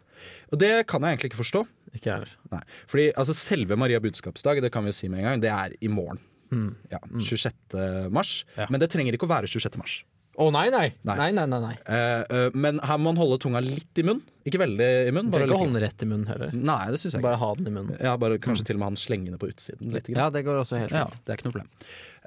Og 0.54 0.60
det 0.62 0.86
kan 0.88 1.02
jeg 1.02 1.18
egentlig 1.18 1.32
ikke 1.34 1.42
forstå. 1.44 1.66
Ikke 1.98 2.14
heller. 2.14 2.30
Nei, 2.54 2.62
fordi 2.88 3.10
altså, 3.20 3.34
Selve 3.36 3.76
Maria 3.76 4.00
budskapsdag 4.00 4.62
det 4.64 4.72
kan 4.72 4.84
vi 4.86 4.94
jo 4.94 5.00
si 5.02 5.10
med 5.12 5.20
en 5.20 5.26
gang, 5.34 5.42
det 5.44 5.52
er 5.52 5.76
i 5.82 5.90
morgen. 5.92 6.20
Mm. 6.52 6.76
Ja, 6.92 7.00
26. 7.20 8.10
mars. 8.12 8.46
Ja. 8.58 8.68
Men 8.70 8.80
det 8.80 8.90
trenger 8.92 9.16
ikke 9.16 9.28
å 9.28 9.32
være 9.34 9.48
26. 9.52 9.78
mars. 9.80 10.04
Å 10.42 10.48
nei, 10.54 10.66
nei! 10.74 10.88
Nei. 11.06 11.16
Nei, 11.20 11.30
nei, 11.38 11.46
nei, 11.52 11.60
nei. 11.64 11.74
Eh, 11.86 12.22
eh, 12.26 12.56
men 12.58 12.80
her 12.88 12.98
må 13.00 13.12
man 13.12 13.20
holde 13.22 13.38
tunga 13.44 13.62
litt 13.64 14.02
i 14.02 14.06
munnen. 14.08 14.24
Ikke 14.48 14.58
veldig 14.62 14.88
i 15.08 15.12
munnen. 15.14 15.30
Du 15.30 15.36
Bare 15.36 15.44
trenger 15.46 15.54
ikke 15.54 15.60
holde 15.62 15.76
den 15.78 15.84
rett 15.86 16.02
i 16.06 16.08
munnen 16.10 16.30
heller. 16.32 16.54
Nei, 16.58 16.80
det 16.90 16.98
synes 17.02 17.14
jeg 17.14 17.20
ikke. 17.22 17.28
Bare 17.28 17.42
ha 17.44 17.50
den 17.60 17.70
i 17.70 17.74
munnen. 17.76 18.00
Ja, 18.02 18.16
bare 18.22 18.40
Kanskje 18.42 18.66
til 18.72 18.80
og 18.80 18.82
med 18.82 18.90
han 18.92 18.98
slengende 19.02 19.38
på 19.42 19.52
utsiden. 19.52 19.92
Litt, 19.94 20.10
Ja, 20.10 20.32
det 20.34 20.42
går 20.48 20.64
også 20.64 20.80
helt 20.82 20.96
Ja, 20.96 21.06
fint. 21.12 21.22
det 21.28 21.34
er 21.36 21.38
ikke 21.40 21.50
noe 21.52 21.56
problem. 21.60 21.70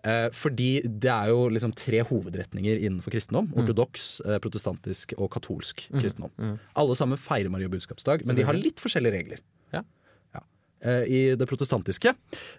Eh, 0.05 0.29
fordi 0.37 0.71
det 0.85 1.11
er 1.11 1.31
jo 1.33 1.49
liksom 1.49 1.73
tre 1.81 2.03
hovedretninger 2.05 2.83
innenfor 2.85 3.11
kristendom. 3.15 3.49
Mm. 3.51 3.63
Ortodoks, 3.65 4.21
eh, 4.29 4.39
protestantisk 4.45 5.15
og 5.19 5.31
katolsk 5.33 5.87
kristendom. 5.97 6.59
Alle 6.77 6.95
sammen 7.01 7.19
feirer 7.19 7.51
Maria 7.51 7.73
budskapsdag, 7.73 8.27
men 8.29 8.37
de 8.37 8.45
har 8.47 8.55
litt 8.55 8.83
forskjellige 8.85 9.17
regler. 9.17 9.41
Ja. 9.73 9.83
Ja. 10.37 10.43
Eh, 10.85 11.05
I 11.09 11.23
det 11.41 11.49
protestantiske 11.49 12.13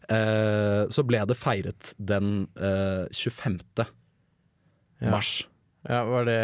eh, 0.10 0.88
så 0.90 1.06
ble 1.06 1.22
det 1.30 1.38
feiret 1.38 1.94
den 2.02 2.48
eh, 2.58 3.06
25. 3.14 3.62
Ja. 5.06 5.14
mars. 5.14 5.48
Ja, 5.86 6.04
var 6.10 6.26
det 6.28 6.42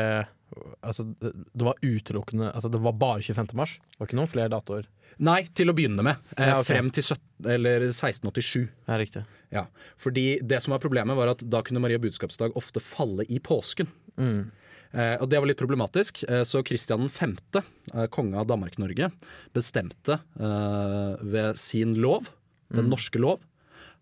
Altså, 0.83 1.05
det, 1.23 1.63
var 1.63 1.77
utelukkende 1.79 2.49
Altså, 2.51 2.67
det 2.67 2.81
var 2.83 2.91
bare 2.99 3.21
25. 3.23 3.53
mars? 3.55 3.77
Det 3.79 4.01
var 4.01 4.09
ikke 4.09 4.17
noen 4.19 4.31
flere 4.31 4.51
datoer? 4.51 4.89
Nei, 5.23 5.45
til 5.55 5.71
å 5.71 5.75
begynne 5.75 6.03
med. 6.03 6.19
Eh, 6.35 6.47
Ja, 6.49 6.57
okay. 6.59 6.73
Frem 6.73 6.89
til 6.91 7.03
17, 7.05 7.21
eller 7.53 7.85
1687. 7.87 8.67
Ja, 8.87 8.97
riktig. 8.99 9.23
Ja, 9.51 9.65
fordi 9.99 10.41
det 10.43 10.61
som 10.63 10.73
var 10.75 10.81
problemet 10.83 11.15
var 11.15 11.31
at 11.31 11.43
da 11.47 11.61
kunne 11.63 11.79
Maria 11.83 11.99
budskapsdag 12.01 12.55
ofte 12.59 12.83
falle 12.83 13.23
i 13.29 13.39
påsken. 13.39 13.87
Mm. 14.17 14.51
Eh, 14.91 15.15
og 15.21 15.29
det 15.31 15.39
var 15.39 15.47
litt 15.47 15.59
problematisk, 15.59 16.23
eh, 16.27 16.43
så 16.47 16.63
Kristian 16.67 17.07
5., 17.07 17.37
eh, 17.93 18.07
konge 18.11 18.35
av 18.39 18.47
Danmark-Norge, 18.51 19.11
bestemte 19.55 20.19
eh, 20.39 21.15
ved 21.21 21.55
sin 21.59 21.95
lov, 21.95 22.27
den 22.71 22.89
norske 22.91 23.19
lov, 23.19 23.39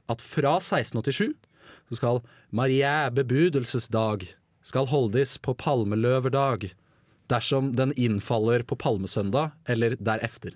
at 0.09 0.21
fra 0.21 0.57
1687 0.61 1.33
så 1.89 1.97
skal 1.97 2.21
Maria 2.53 3.09
bebudelsesdag 3.13 4.27
skal 4.69 4.87
holdes 4.91 5.37
på 5.41 5.55
palmeløverdag 5.57 6.69
dersom 7.29 7.73
den 7.77 7.91
innfaller 7.97 8.63
på 8.69 8.77
palmesøndag 8.81 9.51
eller 9.69 9.95
derefter. 10.01 10.55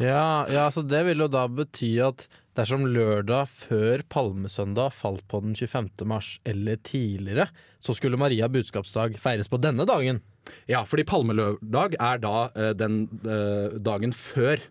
Ja, 0.00 0.46
ja, 0.48 0.68
så 0.72 0.80
det 0.88 1.02
vil 1.04 1.20
jo 1.20 1.26
da 1.28 1.42
bety 1.52 1.90
at 2.00 2.24
dersom 2.56 2.86
lørdag 2.88 3.48
før 3.52 4.00
palmesøndag 4.12 4.92
falt 4.96 5.24
på 5.28 5.40
den 5.44 5.52
25. 5.58 5.90
mars 6.08 6.30
eller 6.48 6.78
tidligere, 6.86 7.48
så 7.82 7.92
skulle 7.98 8.16
Maria 8.20 8.48
budskapsdag 8.52 9.18
feires 9.20 9.50
på 9.52 9.60
denne 9.60 9.84
dagen. 9.88 10.22
Ja, 10.70 10.80
fordi 10.88 11.04
palmelørdag 11.08 11.98
er 12.00 12.22
da 12.22 12.36
eh, 12.56 12.72
den 12.78 13.02
eh, 13.26 13.76
dagen 13.84 14.14
før 14.16 14.62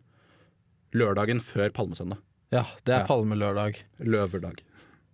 lørdagen 0.97 1.39
før 1.43 1.69
palmesøndag. 1.75 2.19
Ja, 2.51 2.65
det 2.83 2.95
er 2.97 3.03
Ja. 3.03 3.07
palmelørdag. 3.07 3.77
Løverdag. 4.03 4.63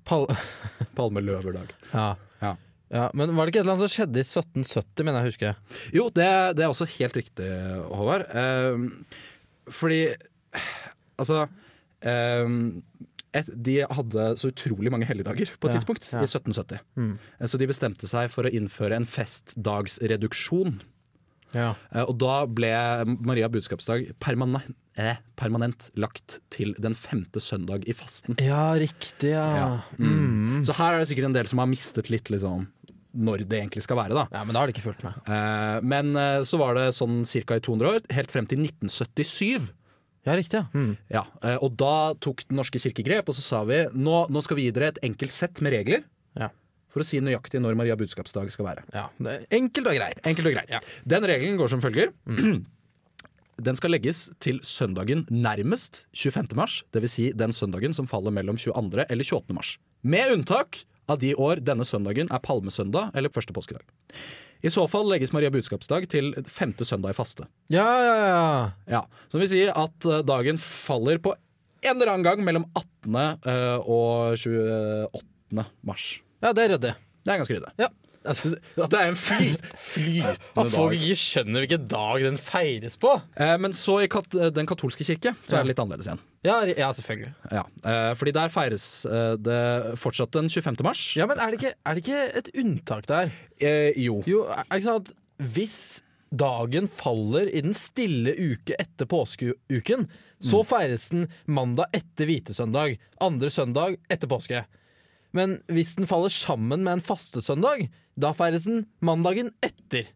Pal 0.08 0.26
Palmeløverdag. 0.98 1.76
ja. 1.94 2.14
Ja. 2.42 2.56
Ja. 2.94 3.10
Men 3.14 3.34
var 3.36 3.46
det 3.46 3.54
ikke 3.54 3.62
et 3.62 3.66
eller 3.68 3.76
annet 3.78 3.90
som 3.90 3.94
skjedde 3.96 4.22
i 4.22 4.26
1770, 4.26 5.04
mener 5.06 5.20
jeg 5.20 5.26
å 5.26 5.32
huske? 5.32 5.54
Jo, 5.98 6.06
det, 6.16 6.28
det 6.58 6.64
er 6.66 6.72
også 6.72 6.88
helt 6.98 7.18
riktig, 7.20 7.48
Håvard. 7.92 8.28
Eh, 8.32 8.78
fordi 9.76 10.02
Altså 11.20 11.48
eh, 12.02 12.52
et, 13.36 13.50
De 13.68 13.74
hadde 13.84 14.28
så 14.40 14.52
utrolig 14.54 14.92
mange 14.94 15.06
helligdager 15.10 15.52
på 15.60 15.68
et 15.68 15.74
Ja, 15.74 15.80
tidspunkt, 15.82 16.08
ja. 16.14 16.22
i 16.24 16.30
1770. 16.30 16.80
Mm. 16.96 17.16
Eh, 17.42 17.48
Så 17.52 17.60
de 17.60 17.68
bestemte 17.70 18.08
seg 18.10 18.30
for 18.34 18.48
å 18.48 18.54
innføre 18.54 18.96
en 18.96 19.06
festdagsreduksjon. 19.10 20.80
Ja. 21.56 21.74
Eh, 21.94 22.04
Og 22.08 22.18
da 22.20 22.46
ble 22.48 22.72
Maria 23.24 23.48
budskapsdag 23.52 24.14
permanent, 24.24 24.74
eh, 24.98 25.18
permanent 25.40 25.90
lagt 25.96 26.40
til 26.52 26.74
den 26.80 26.94
femte 26.98 27.40
søndag 27.44 27.86
i 27.88 27.94
fasten. 27.94 28.36
ja, 28.40 28.74
riktig, 28.80 29.32
ja. 29.32 29.46
Ja. 29.58 29.82
Mm. 30.00 30.64
Så 30.66 30.74
her 30.76 30.96
er 30.96 31.00
det 31.00 31.08
sikkert 31.12 31.26
en 31.30 31.34
del 31.38 31.46
som 31.48 31.60
har 31.60 31.68
mistet 31.68 32.10
litt 32.10 32.30
liksom, 32.30 32.68
når 33.18 33.44
det 33.50 33.58
egentlig 33.60 33.82
skal 33.84 33.98
være. 33.98 34.14
da 34.16 34.28
Ja, 34.32 34.44
Men 34.46 34.54
da 34.54 34.60
har 34.62 34.68
de 34.70 34.74
ikke 34.76 34.86
fulgt 34.86 35.04
med. 35.04 35.14
Eh, 35.28 35.82
Men 35.82 36.16
eh, 36.16 36.40
så 36.46 36.58
var 36.62 36.76
det 36.78 36.88
sånn 36.94 37.24
ca. 37.26 37.56
i 37.58 37.64
200 37.66 37.90
år, 37.96 38.06
helt 38.14 38.32
frem 38.32 38.46
til 38.48 38.60
1977. 38.64 39.72
Ja, 40.28 40.36
riktig. 40.36 40.62
Mm. 40.74 40.98
Ja, 41.10 41.24
eh, 41.42 41.58
Og 41.64 41.76
da 41.80 42.14
tok 42.20 42.44
Den 42.50 42.58
norske 42.60 42.80
kirke 42.84 43.04
grep, 43.06 43.30
og 43.30 43.36
så 43.36 43.42
sa 43.42 43.64
vi 43.64 43.86
nå, 43.96 44.28
nå 44.30 44.42
skal 44.44 44.58
vi 44.58 44.68
gi 44.68 44.72
dere 44.76 44.90
et 44.94 45.00
enkelt 45.04 45.32
sett 45.32 45.62
med 45.62 45.74
regler 45.74 46.04
Ja. 46.38 46.50
for 46.90 47.02
å 47.02 47.06
si 47.06 47.20
nøyaktig 47.20 47.62
når 47.62 47.76
Maria 47.76 47.96
budskapsdag 47.96 48.52
skal 48.52 48.66
være. 48.66 48.84
ja. 48.94 49.08
Det 49.20 49.28
er 49.28 49.46
enkelt 49.58 49.88
og 49.88 49.94
greit. 49.96 50.20
Enkelt 50.26 50.48
og 50.48 50.54
greit. 50.54 50.70
Ja. 50.70 50.80
Den 51.06 51.24
regelen 51.24 51.58
går 51.58 51.70
som 51.70 51.82
følger. 51.82 52.12
den 53.68 53.76
skal 53.76 53.90
legges 53.92 54.30
til 54.44 54.60
søndagen 54.62 55.26
nærmest 55.34 56.06
25. 56.14 56.54
mars, 56.56 56.84
dvs. 56.94 57.10
Si 57.18 57.32
den 57.34 57.50
søndagen 57.56 57.94
som 57.96 58.06
faller 58.06 58.32
mellom 58.32 58.58
22. 58.60 59.06
eller 59.10 59.24
28. 59.26 59.54
mars. 59.58 59.78
Med 60.04 60.30
unntak 60.36 60.84
av 61.08 61.20
de 61.22 61.34
år 61.36 61.62
denne 61.64 61.86
søndagen 61.88 62.30
er 62.34 62.44
palmesøndag 62.44 63.14
eller 63.18 63.32
første 63.34 63.56
påskedag. 63.56 63.84
I 64.66 64.72
så 64.74 64.88
fall 64.90 65.06
legges 65.12 65.34
Maria 65.36 65.52
budskapsdag 65.54 66.08
til 66.12 66.32
femte 66.50 66.86
søndag 66.88 67.14
i 67.14 67.18
faste. 67.18 67.46
Ja, 67.74 67.86
ja, 68.04 68.16
ja. 68.26 68.72
Ja, 68.90 69.02
Som 69.30 69.44
vil 69.44 69.52
si 69.52 69.62
at 69.70 70.08
eh, 70.10 70.24
dagen 70.26 70.58
faller 70.62 71.20
på 71.22 71.36
en 71.86 71.94
eller 71.94 72.10
annen 72.16 72.26
gang 72.26 72.42
mellom 72.44 72.66
18. 72.74 73.20
eh, 73.46 73.78
og 73.86 74.34
28. 74.42 75.68
mars. 75.86 76.08
Ja, 76.42 76.54
det 76.58 76.66
er 76.66 76.74
ryddig. 76.76 76.94
Det 77.24 77.34
er 77.34 77.42
ganske 77.44 77.58
ryddig. 77.60 77.72
Ja. 77.82 77.92
At 78.28 78.92
det 78.92 79.00
er 79.00 79.12
en 79.12 79.18
flyt, 79.20 79.68
flytende 79.82 80.34
At 80.64 80.72
folk 80.74 80.96
ikke 80.98 81.18
skjønner 81.20 81.64
hvilken 81.64 81.86
dag 81.92 82.26
den 82.26 82.40
feires 82.42 82.98
på. 83.00 83.14
Eh, 83.40 83.56
Men 83.62 83.76
så 83.78 84.00
i 84.04 84.10
kat 84.12 84.30
den 84.56 84.70
katolske 84.70 85.08
kirke 85.08 85.34
så 85.48 85.58
er 85.60 85.66
det 85.66 85.72
litt 85.74 85.82
annerledes 85.84 86.10
igjen. 86.10 86.24
Ja, 86.48 86.58
ja 86.70 86.90
selvfølgelig. 86.96 87.32
Ja, 87.52 87.64
eh, 87.92 88.12
fordi 88.20 88.34
der 88.38 88.52
feires 88.54 88.88
eh, 89.10 89.36
det 89.42 89.62
fortsatt 90.02 90.36
den 90.38 90.50
25. 90.54 90.82
mars. 90.86 91.04
Ja, 91.20 91.28
Men 91.30 91.40
er 91.44 91.52
det 91.52 91.62
ikke, 91.62 91.74
er 91.86 91.98
det 91.98 92.04
ikke 92.06 92.26
et 92.42 92.52
unntak 92.64 93.08
der? 93.10 93.32
Eh, 93.60 93.92
jo. 93.98 94.22
Jo, 94.30 94.44
er 94.52 94.64
det 94.68 94.82
ikke 94.82 94.90
sånn 94.90 95.02
at 95.06 95.14
hvis 95.56 95.80
dagen 96.38 96.90
faller 96.92 97.48
i 97.48 97.62
den 97.64 97.76
stille 97.78 98.34
uke 98.36 98.76
etter 98.82 99.08
påskeuken, 99.08 100.08
så 100.44 100.60
feires 100.68 101.08
den 101.14 101.26
mandag 101.50 101.88
etter 101.96 102.28
hvitesøndag, 102.30 102.98
andre 103.24 103.50
søndag 103.50 103.96
etter 104.12 104.30
påske. 104.30 104.66
Men 105.36 105.58
hvis 105.74 105.96
den 105.98 106.08
faller 106.10 106.32
sammen 106.34 106.84
med 106.86 106.98
en 106.98 107.04
fastesøndag, 107.04 107.88
da 108.18 108.32
feires 108.38 108.64
den 108.70 108.86
mandagen 109.04 109.52
etter. 109.66 110.08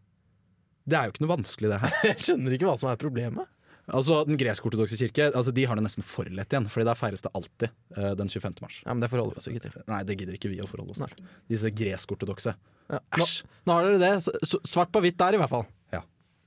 Det 0.88 0.96
er 0.98 1.06
jo 1.06 1.12
ikke 1.14 1.22
noe 1.26 1.34
vanskelig, 1.36 1.68
det 1.70 1.80
her. 1.82 1.92
Jeg 2.12 2.22
skjønner 2.24 2.56
ikke 2.56 2.66
hva 2.70 2.76
som 2.80 2.88
er 2.90 2.98
problemet. 3.00 3.50
Altså 3.92 4.20
Den 4.24 4.38
gresk-ortodokse 4.38 4.94
kirke 4.94 5.24
altså, 5.34 5.50
De 5.50 5.64
har 5.66 5.74
det 5.74 5.82
nesten 5.82 6.04
for 6.06 6.28
lett 6.30 6.54
igjen, 6.54 6.68
Fordi 6.70 6.84
der 6.86 6.94
feires 6.94 7.24
det 7.24 7.32
alltid 7.34 7.72
uh, 7.98 8.12
den 8.14 8.28
25. 8.30 8.54
mars. 8.62 8.76
Ja, 8.86 8.94
men 8.94 9.02
Det 9.02 9.08
forholder 9.10 9.34
vi 9.34 9.42
oss 9.42 9.48
ikke 9.50 9.62
til. 9.64 9.74
Nei, 9.90 9.98
det 10.06 10.16
gidder 10.20 10.36
ikke 10.38 10.52
vi 10.52 10.60
å 10.62 10.68
forholde 10.70 10.94
oss 10.94 11.02
til. 11.02 11.26
Disse 11.50 11.72
gresk-ortodokse. 11.82 12.54
Ja. 12.94 13.00
Nå, 13.18 13.26
nå 13.66 13.74
har 13.76 13.88
dere 13.88 13.98
det. 14.02 14.12
S- 14.22 14.54
Svart 14.70 14.92
på 14.94 15.02
hvitt 15.02 15.18
der, 15.20 15.34
i 15.34 15.40
hvert 15.42 15.50
fall. 15.50 15.66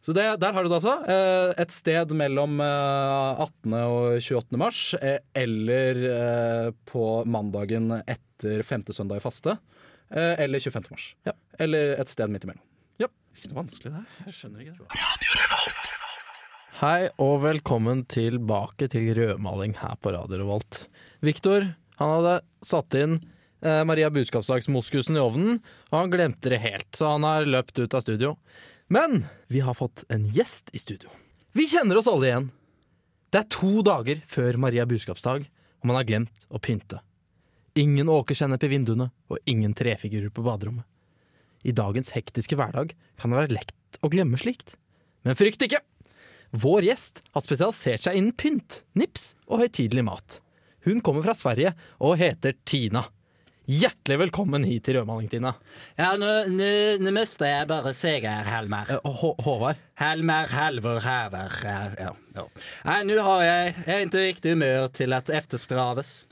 Så 0.05 0.13
det, 0.13 0.25
der 0.37 0.53
har 0.53 0.61
du 0.61 0.69
det 0.69 0.77
altså. 0.77 0.99
Eh, 1.09 1.51
et 1.63 1.71
sted 1.73 2.11
mellom 2.13 2.59
eh, 2.61 3.39
18. 3.41 3.73
og 3.73 4.19
28. 4.21 4.57
mars, 4.61 4.81
eh, 4.99 5.17
eller 5.33 6.01
eh, 6.11 6.67
på 6.85 7.05
mandagen 7.25 7.89
etter 8.03 8.61
femte 8.67 8.93
søndag 8.93 9.17
i 9.17 9.23
faste, 9.23 9.55
eh, 10.13 10.35
eller 10.45 10.61
25. 10.61 10.85
mars. 10.91 11.07
Ja. 11.25 11.33
Eller 11.57 11.95
et 11.97 12.11
sted 12.11 12.29
midt 12.29 12.45
imellom. 12.45 12.61
Ja. 13.01 13.09
Ikke 13.33 13.49
noe 13.49 13.63
vanskelig 13.63 13.95
det 13.95 14.03
her. 14.03 14.19
Jeg 14.27 14.37
skjønner 14.37 14.61
ikke 14.61 14.77
det. 14.77 15.89
Hei 16.83 16.99
og 17.25 17.39
velkommen 17.47 18.05
tilbake 18.11 18.91
til 18.93 19.09
rødmaling 19.17 19.73
her 19.79 19.97
på 20.05 20.13
Radio 20.13 20.43
Revolt. 20.43 20.83
Viktor 21.25 21.71
han 21.97 22.13
hadde 22.19 22.35
satt 22.61 22.99
inn 22.99 23.17
eh, 23.65 23.81
Maria 23.89 24.13
budskapsdagsmoskusen 24.13 25.17
i 25.17 25.25
ovnen, 25.25 25.59
og 25.89 25.97
han 25.97 26.13
glemte 26.13 26.53
det 26.53 26.61
helt, 26.61 26.91
så 26.93 27.15
han 27.15 27.25
har 27.25 27.49
løpt 27.49 27.81
ut 27.81 27.97
av 27.97 28.05
studio. 28.05 28.35
Men 28.87 29.25
vi 29.47 29.59
har 29.65 29.73
fått 29.73 30.03
en 30.09 30.25
gjest 30.29 30.69
i 30.73 30.79
studio. 30.79 31.09
Vi 31.51 31.67
kjenner 31.67 31.97
oss 31.97 32.07
alle 32.07 32.27
igjen. 32.27 32.51
Det 33.33 33.41
er 33.41 33.51
to 33.51 33.81
dager 33.85 34.21
før 34.29 34.59
Maria 34.61 34.85
budskapsdag, 34.85 35.47
og 35.81 35.89
man 35.89 35.97
har 35.97 36.07
glemt 36.07 36.45
å 36.53 36.61
pynte. 36.61 37.01
Ingen 37.75 38.11
åkersennep 38.11 38.63
i 38.63 38.69
vinduene, 38.71 39.09
og 39.31 39.41
ingen 39.49 39.73
trefigurer 39.75 40.29
på 40.31 40.45
baderommet. 40.45 40.85
I 41.65 41.73
dagens 41.73 42.13
hektiske 42.13 42.55
hverdag 42.59 42.93
kan 43.17 43.33
det 43.33 43.39
være 43.39 43.55
lett 43.57 43.99
å 44.05 44.11
glemme 44.13 44.37
slikt. 44.37 44.77
Men 45.25 45.37
frykt 45.39 45.65
ikke! 45.65 45.81
Vår 46.55 46.85
gjest 46.85 47.23
har 47.33 47.43
spesialisert 47.43 48.05
seg 48.05 48.19
innen 48.19 48.35
pynt, 48.37 48.83
nips 48.93 49.33
og 49.49 49.63
høytidelig 49.63 50.05
mat. 50.05 50.39
Hun 50.85 51.01
kommer 51.01 51.25
fra 51.25 51.33
Sverige 51.35 51.73
og 51.97 52.19
heter 52.21 52.53
Tina. 52.69 53.01
Hjertelig 53.65 54.19
velkommen 54.19 54.61
hit 54.63 54.83
til 54.85 54.99
Rødmaling, 54.99 55.25
Tina. 55.31 55.55
Ja, 55.97 56.11
nå, 56.21 56.27
nå, 56.53 56.65
nå 57.01 57.13
mister 57.15 57.47
jeg 57.49 57.65
bare 57.71 57.95
seg 57.97 58.27
her, 58.29 58.45
Helmer. 58.45 58.91
H 59.01 59.31
Håvard. 59.41 59.79
Helmer, 59.97 60.51
Helvor, 60.53 60.99
Hæver. 61.01 61.55
Ja, 61.65 61.79
ja, 61.97 62.11
ja. 62.35 62.43
Nej, 62.85 62.99
nu 63.09 63.15
har 63.25 63.41
jeg, 63.41 63.73
jeg 63.87 63.95
är 63.95 64.03
inte 64.05 64.21
riktigt 64.27 64.51
humör 64.51 64.87
till 64.87 65.13
att 65.13 65.29
efterstravas. 65.29 66.27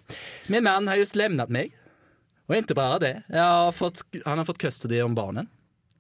Min 0.48 0.63
mann 0.63 0.88
har 0.88 0.96
just 0.96 1.16
lemnet 1.16 1.50
meg. 1.50 1.74
Og 2.46 2.60
ikke 2.60 2.78
bare 2.78 3.00
det, 3.02 3.13
jag 3.34 3.50
har 3.50 3.72
fått, 3.72 4.04
han 4.25 4.38
har 4.38 4.46
fått 4.46 4.62
custody 4.62 5.02
om 5.02 5.16
barnen. 5.16 5.50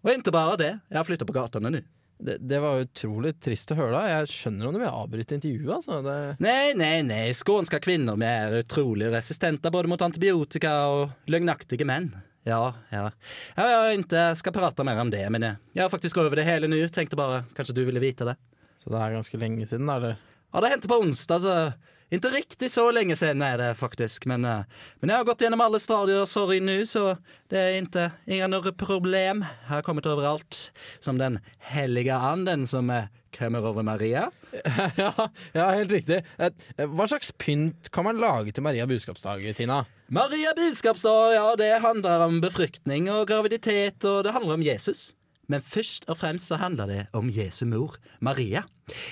Og 0.03 0.13
ikke 0.13 0.35
bare 0.35 0.57
det, 0.61 0.71
jeg 0.89 0.99
har 0.99 1.07
flyttet 1.07 1.27
på 1.27 1.33
gatene 1.33 1.73
nu. 1.73 1.81
Det, 2.17 2.37
det 2.39 2.59
var 2.63 2.83
utrolig 2.83 3.33
trist 3.41 3.71
å 3.73 3.77
høre. 3.77 3.95
da. 3.95 4.03
Jeg 4.19 4.29
skjønner 4.31 4.67
om 4.67 4.75
du 4.75 4.79
vil 4.79 4.89
avbryte 4.89 5.37
intervjuet. 5.37 5.73
altså. 5.75 6.01
Det, 6.05 6.17
Nei, 6.43 6.73
nei, 6.79 7.01
nej, 7.07 7.33
skånska 7.35 7.79
vi 7.83 8.27
er 8.29 8.59
utrolig 8.61 9.11
resistente 9.11 9.71
både 9.71 9.91
mot 9.91 10.01
antibiotika 10.01 10.75
og 10.93 11.11
løgnaktige 11.27 11.85
menn. 11.85 12.11
Ja, 12.43 12.73
ja. 12.91 13.09
Jeg, 13.55 13.71
jag 13.71 14.11
jeg 14.11 14.37
skal 14.37 14.55
prate 14.55 14.83
mer 14.83 14.99
om 14.99 15.09
det, 15.11 15.23
men 15.31 15.41
jeg 15.47 15.57
jag 15.73 15.83
har 15.83 15.89
faktisk 15.89 16.17
over 16.17 16.35
det 16.35 16.43
hele 16.47 16.67
nå. 16.67 16.79
Tenkte 16.91 17.15
bare 17.19 17.43
kanskje 17.55 17.75
du 17.75 17.85
ville 17.85 18.03
vite 18.03 18.25
det. 18.27 18.35
så 18.83 18.91
det 18.91 18.99
er 18.99 19.15
ganske 19.15 19.37
lenge 19.39 19.65
siden, 19.67 19.87
da? 19.87 19.95
eller? 19.95 20.17
Ja, 20.53 20.61
det 20.61 20.69
hendte 20.69 20.87
på 20.91 20.99
onsdag, 21.01 21.39
så 21.41 21.73
inte 22.13 22.29
riktig 22.33 22.71
så 22.71 22.85
lenge 22.91 23.15
siden 23.15 23.41
er 23.41 23.57
det 23.57 23.71
faktisk, 23.79 24.25
Men, 24.25 24.45
eh, 24.45 24.63
men 25.01 25.09
jeg 25.09 25.17
har 25.17 25.25
gått 25.25 25.41
gjennom 25.41 25.61
alle 25.61 25.79
stadier 25.79 26.25
sorry 26.25 26.59
nu, 26.59 26.85
så 26.85 27.17
det 27.49 27.57
er 27.59 27.81
ikke 27.81 28.11
ingen 28.27 28.53
problem. 28.77 29.41
Jeg 29.41 29.67
har 29.69 29.81
kommet 29.81 30.05
overalt 30.05 30.71
som 30.99 31.17
den 31.17 31.39
hellige 31.59 32.13
anden 32.13 32.67
som 32.67 32.89
eh, 32.89 33.09
kommer 33.37 33.65
over 33.65 33.83
Maria. 33.83 34.29
ja, 34.97 35.29
ja, 35.53 35.71
helt 35.71 35.91
riktig. 35.91 36.21
Eh, 36.37 36.51
Hva 36.77 37.07
slags 37.07 37.31
pynt 37.31 37.89
kan 37.91 38.05
man 38.05 38.21
lage 38.21 38.51
til 38.53 38.63
Maria 38.63 38.85
budskapsdag, 38.85 39.55
Tina? 39.55 39.85
Maria 40.07 40.53
budskapsdag, 40.53 41.33
ja, 41.33 41.55
det 41.57 41.81
handler 41.81 42.27
om 42.27 42.41
befruktning 42.41 43.09
og 43.11 43.27
graviditet 43.27 44.05
og 44.05 44.23
det 44.23 44.33
handler 44.35 44.53
om 44.53 44.65
Jesus. 44.65 45.13
Men 45.51 45.61
først 45.61 46.05
og 46.07 46.17
fremst 46.21 46.47
så 46.47 46.57
handler 46.61 46.87
det 46.87 47.01
om 47.13 47.27
Jesu 47.29 47.65
mor, 47.67 47.97
Maria. 48.23 48.63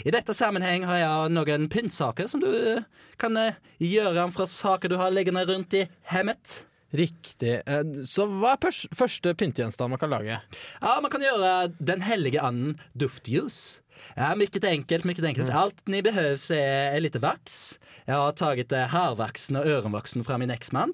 I 0.08 0.12
dette 0.16 0.34
sammenheng 0.36 0.86
har 0.88 1.02
jeg 1.02 1.34
noen 1.36 1.68
pyntsaker 1.72 2.28
som 2.32 2.40
du 2.44 2.50
eh, 2.52 2.84
kan 3.20 3.36
gjøre 3.80 4.24
om 4.24 4.32
fra 4.36 4.48
saker 4.48 4.92
du 4.92 4.98
har 5.02 5.12
liggende 5.12 5.44
rundt 5.50 5.76
i 5.76 5.86
hemmet. 6.14 6.62
Riktig. 6.96 7.62
Eh, 7.68 7.84
Så 8.08 8.26
hva 8.28 8.56
er 8.58 8.80
første 8.96 9.36
pyntegjenstand 9.36 9.92
man 9.94 10.00
kan 10.00 10.12
lage? 10.12 10.40
Ja, 10.82 10.98
man 11.04 11.12
kan 11.12 11.24
gjøre 11.24 11.72
den 11.80 12.02
hellige 12.08 12.42
anden 12.44 12.78
duftljus. 12.96 13.81
Ja, 14.15 14.36
mycket 14.36 14.63
enkelt, 14.63 15.03
mycket 15.03 15.25
enkelt. 15.25 15.50
Allt 15.50 15.88
ni 15.88 16.01
behövs 16.01 16.51
är, 16.51 16.91
är 16.96 17.00
lite 17.00 17.20
vax. 17.20 17.79
Jag 18.05 18.15
har 18.15 18.31
tagit 18.31 18.72
eh, 18.72 18.88
hårvaxen 18.88 19.55
och 19.55 19.65
öronvaxen 19.65 20.24
från 20.24 20.39
min 20.39 20.50
exman. 20.51 20.93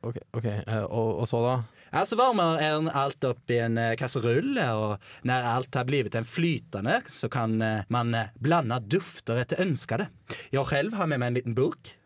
Ok, 0.00 0.16
ok. 0.32 0.44
uh, 0.44 0.84
Og, 0.84 1.20
og 1.20 1.28
så, 1.28 1.42
da? 1.46 1.64
Ja, 1.92 2.06
så 2.06 2.16
varmer 2.16 2.58
en 2.58 2.88
allt 2.88 3.24
upp 3.24 3.50
i 3.50 3.58
en 3.58 3.78
eh, 3.78 3.96
kasserull 3.96 4.58
och 4.58 4.98
när 5.22 5.42
allt 5.42 5.74
har 5.74 5.84
blivit 5.84 6.14
en 6.14 6.24
flytande 6.24 7.00
så 7.08 7.28
kan 7.28 7.62
eh, 7.62 7.80
man 7.88 8.10
blande 8.10 8.30
blanda 8.34 8.80
dufter 8.80 9.36
efter 9.36 9.60
önskade. 9.60 10.06
Jag 10.50 10.66
själv 10.66 10.92
har 10.94 11.06
med 11.06 11.18
mig 11.20 11.26
en 11.26 11.34
liten 11.34 11.54
burk. 11.54 11.96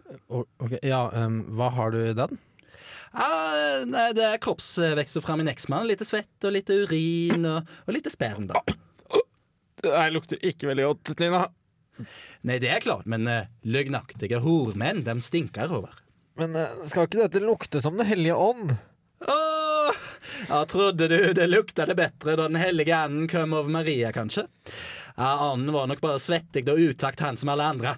Ok, 0.58 0.72
Ja, 0.82 1.10
um, 1.14 1.40
hva 1.58 1.68
har 1.70 1.90
du 1.90 2.08
i 2.08 2.12
den? 2.14 2.38
Ja, 3.12 3.28
nei, 3.86 4.10
det 4.12 4.24
er 4.26 4.38
kroppsvekster 4.42 5.22
fra 5.24 5.36
min 5.36 5.48
eksmann. 5.48 5.86
Litt 5.88 6.02
svett 6.06 6.44
og 6.44 6.52
litt 6.52 6.70
urin 6.70 7.46
og, 7.48 7.70
og 7.86 7.94
litt 7.96 8.10
sperm 8.12 8.46
då. 8.50 8.60
Det 9.83 10.09
lukter 10.14 10.40
ikke 10.47 10.71
veldig 10.71 10.88
godt, 10.88 11.12
Tina. 11.18 11.47
Nei, 12.47 12.59
det 12.61 12.71
er 12.73 12.83
klart, 12.85 13.06
men 13.09 13.28
uh, 13.28 13.47
løgnaktige 13.64 14.40
hormenn, 14.45 15.04
de 15.06 15.16
stinker 15.25 15.73
over. 15.73 15.97
Men 16.40 16.56
uh, 16.56 16.83
skal 16.88 17.09
ikke 17.09 17.23
dette 17.25 17.42
lukte 17.45 17.80
som 17.85 17.97
Den 17.97 18.09
hellige 18.09 18.37
ånd? 18.37 18.75
Åh, 19.26 20.02
ja, 20.50 20.61
trodde 20.68 21.09
du 21.09 21.16
det 21.37 21.47
luktade 21.49 21.97
bedre 21.97 22.37
da 22.37 22.49
den 22.50 22.61
hellige 22.61 22.97
anden 22.97 23.28
kom 23.33 23.56
over 23.56 23.73
Maria 23.73 24.12
kanskje? 24.12 24.45
Ja, 25.16 25.30
anden 25.50 25.73
var 25.73 25.88
nok 25.88 26.02
bare 26.04 26.21
svettig 26.21 26.66
og 26.68 26.80
utakt 26.90 27.25
han 27.25 27.40
som 27.40 27.52
alle 27.54 27.71
andre. 27.73 27.97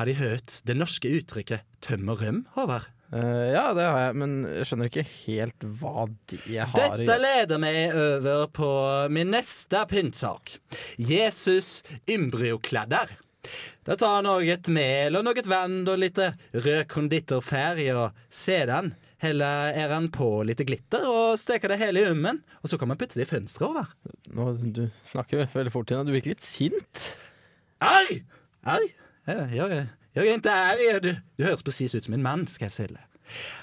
Har 0.00 0.08
de 0.08 0.16
hørt 0.18 0.60
det 0.66 0.78
norske 0.78 1.10
uttrykket 1.20 1.66
tøm 1.84 2.08
og 2.10 2.24
røm, 2.24 2.46
Håvard? 2.56 2.88
Eh, 3.12 3.44
ja, 3.54 3.72
det 3.72 3.86
har 3.88 4.00
jeg, 4.02 4.16
men 4.20 4.34
jeg 4.44 4.68
skjønner 4.68 4.90
ikke 4.90 5.06
helt 5.08 5.64
hva 5.80 6.04
det 6.28 6.58
har 6.58 6.98
Dette 7.00 7.16
leder 7.22 7.62
meg 7.62 7.94
over 7.96 8.44
på 8.52 8.68
min 9.14 9.32
neste 9.32 9.80
pyntsak. 9.88 10.58
Jesus 11.00 11.80
ymbryokladdar. 12.10 13.14
Det 13.88 13.96
tar 14.02 14.24
noe 14.26 14.56
mel 14.74 15.16
og 15.16 15.24
noe 15.24 15.44
vann 15.48 15.80
og 15.88 16.00
litt 16.02 16.18
rød 16.18 16.88
konditorfärg 16.90 17.86
Og 17.94 18.18
sedan 18.34 18.90
Heller 19.22 19.72
er 19.74 19.90
han 19.90 20.10
på 20.14 20.26
litt 20.46 20.60
glitter 20.66 21.06
og 21.08 21.38
steker 21.40 21.72
det 21.72 21.80
hele 21.80 22.04
i 22.04 22.10
ummen. 22.12 22.36
Og 22.62 22.70
så 22.70 22.78
kan 22.78 22.86
man 22.86 22.98
putte 23.00 23.18
det 23.18 23.24
i 23.26 23.30
fønsteret 23.32 23.66
over. 23.66 23.88
Nå, 24.30 24.44
Du 24.76 24.84
snakker 25.10 25.48
veldig 25.56 25.72
fort, 25.74 25.88
Tina. 25.90 26.04
Du 26.06 26.12
virker 26.14 26.36
litt 26.36 26.44
sint. 26.44 27.08
Arr! 27.82 28.12
Arr? 28.62 28.86
Ja, 29.26 29.40
ja, 29.50 29.66
jag 29.66 29.88
är 30.14 30.46
er 30.46 30.48
arg. 30.48 31.02
Du, 31.02 31.16
du 31.36 31.44
høres 31.44 31.62
presis 31.62 31.94
ut 31.94 32.04
som 32.04 32.14
en 32.14 32.22
mann, 32.22 32.46
skal 32.46 32.66
jeg 32.66 32.72
si 32.72 32.86
det. 32.86 33.04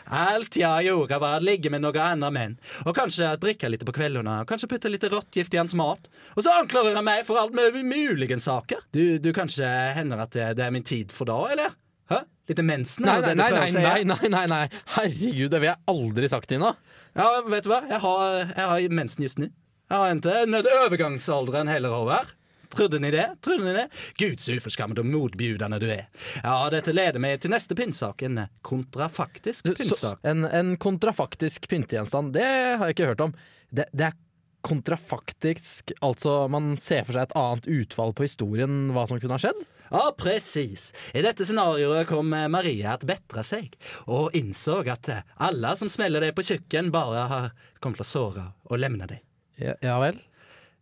Alt 0.06 0.56
jeg 0.60 0.86
gjorde 0.86 1.18
var 1.22 1.40
å 1.40 1.44
ligge 1.44 1.72
med 1.74 1.82
noen 1.82 1.98
andre 1.98 2.30
menn, 2.34 2.54
og 2.86 2.94
kanskje 2.98 3.32
drikke 3.42 3.72
litt 3.72 3.86
på 3.88 3.96
kveldene, 3.96 4.42
og 4.44 4.50
kanskje 4.50 4.70
putte 4.70 4.92
litt 4.92 5.08
råttgift 5.10 5.56
i 5.56 5.62
hans 5.62 5.74
mat. 5.78 6.06
Og 6.36 6.46
så 6.46 6.54
anklager 6.60 6.98
han 6.98 7.08
meg 7.08 7.26
for 7.26 7.42
alt 7.42 7.56
med 7.58 7.78
mulige 7.82 8.38
saker. 8.40 8.86
Du, 8.94 9.18
du 9.18 9.32
kanskje 9.34 9.66
hender 9.98 10.22
at 10.22 10.36
det, 10.38 10.52
det 10.60 10.68
er 10.68 10.76
min 10.76 10.86
tid 10.86 11.14
for 11.16 11.30
da, 11.30 11.40
eller? 11.56 11.74
Hæ? 12.12 12.22
Litt 12.52 12.62
mensen? 12.62 13.08
Nei, 13.08 13.18
nei, 13.26 13.34
nei, 13.34 13.50
nei, 13.56 13.68
si? 13.74 13.82
nei, 13.82 14.00
nei, 14.06 14.30
nei, 14.30 14.46
nei. 14.52 14.64
Herregud, 15.00 15.50
det 15.50 15.62
vil 15.64 15.72
jeg 15.72 15.82
aldri 15.96 16.30
sagt, 16.30 16.52
Tina. 16.52 16.76
Ja, 17.18 17.30
vet 17.50 17.66
du 17.66 17.72
hva? 17.72 17.82
Jeg 17.90 18.02
har, 18.04 18.42
jeg 18.52 18.70
har 18.70 18.98
mensen 19.02 19.26
just 19.26 19.42
nå. 19.42 19.50
Jeg 19.90 20.02
har 20.02 20.14
ikke 20.14 20.50
nådd 20.50 20.70
overgangsalderen 20.84 21.70
heller, 21.70 21.94
Håvard. 21.94 22.34
Trodde 22.76 23.00
ni 23.00 23.12
det? 23.14 23.28
Trodde 23.46 23.66
ni 23.66 23.74
det? 23.78 23.88
Gud, 24.20 24.42
så 24.44 24.58
uforskammet 24.60 25.00
og 25.02 25.08
motbjudende 25.08 25.80
du 25.82 25.88
er. 25.88 26.06
Ja, 26.42 26.58
dette 26.74 26.94
leder 26.96 27.22
meg 27.24 27.40
til 27.44 27.54
neste 27.54 27.78
pyntsak. 27.78 28.26
En 28.28 28.46
kontrafaktisk 28.66 29.72
pyntsak. 29.72 30.20
en, 30.28 30.46
en 30.46 30.76
kontrafaktisk 30.82 31.70
pyntegjenstand, 31.72 32.34
det 32.36 32.46
har 32.46 32.90
jeg 32.90 32.98
ikke 32.98 33.12
hørt 33.14 33.26
om. 33.30 33.36
Det, 33.72 33.88
det 33.96 34.10
er 34.10 34.20
kontrafaktisk, 34.66 35.94
altså 36.02 36.48
man 36.50 36.74
ser 36.82 37.06
for 37.06 37.14
seg 37.14 37.28
et 37.28 37.38
annet 37.38 37.68
utfall 37.70 38.16
på 38.18 38.26
historien, 38.26 38.90
hva 38.96 39.06
som 39.06 39.22
kunne 39.22 39.38
ha 39.38 39.44
skjedd? 39.44 39.62
Ja, 39.92 40.08
presis. 40.18 40.90
I 41.14 41.22
dette 41.22 41.46
scenarioet 41.46 42.10
kom 42.10 42.34
eh, 42.34 42.48
Maria 42.50 42.96
til 42.98 43.06
å 43.06 43.12
bedre 43.14 43.44
seg, 43.46 43.76
og 44.10 44.34
innså 44.38 44.80
at 44.90 45.12
eh, 45.14 45.26
alle 45.46 45.76
som 45.78 45.92
smeller 45.92 46.26
deg 46.26 46.34
på 46.38 46.46
kjøkken, 46.48 46.90
bare 46.96 47.28
har 47.30 47.52
kommet 47.80 48.02
til 48.02 48.08
å 48.08 48.10
såre 48.10 48.48
og 48.66 48.82
lemne 48.82 49.06
deg. 49.12 49.22
Ja, 49.62 49.78
ja 49.86 50.00
vel? 50.02 50.18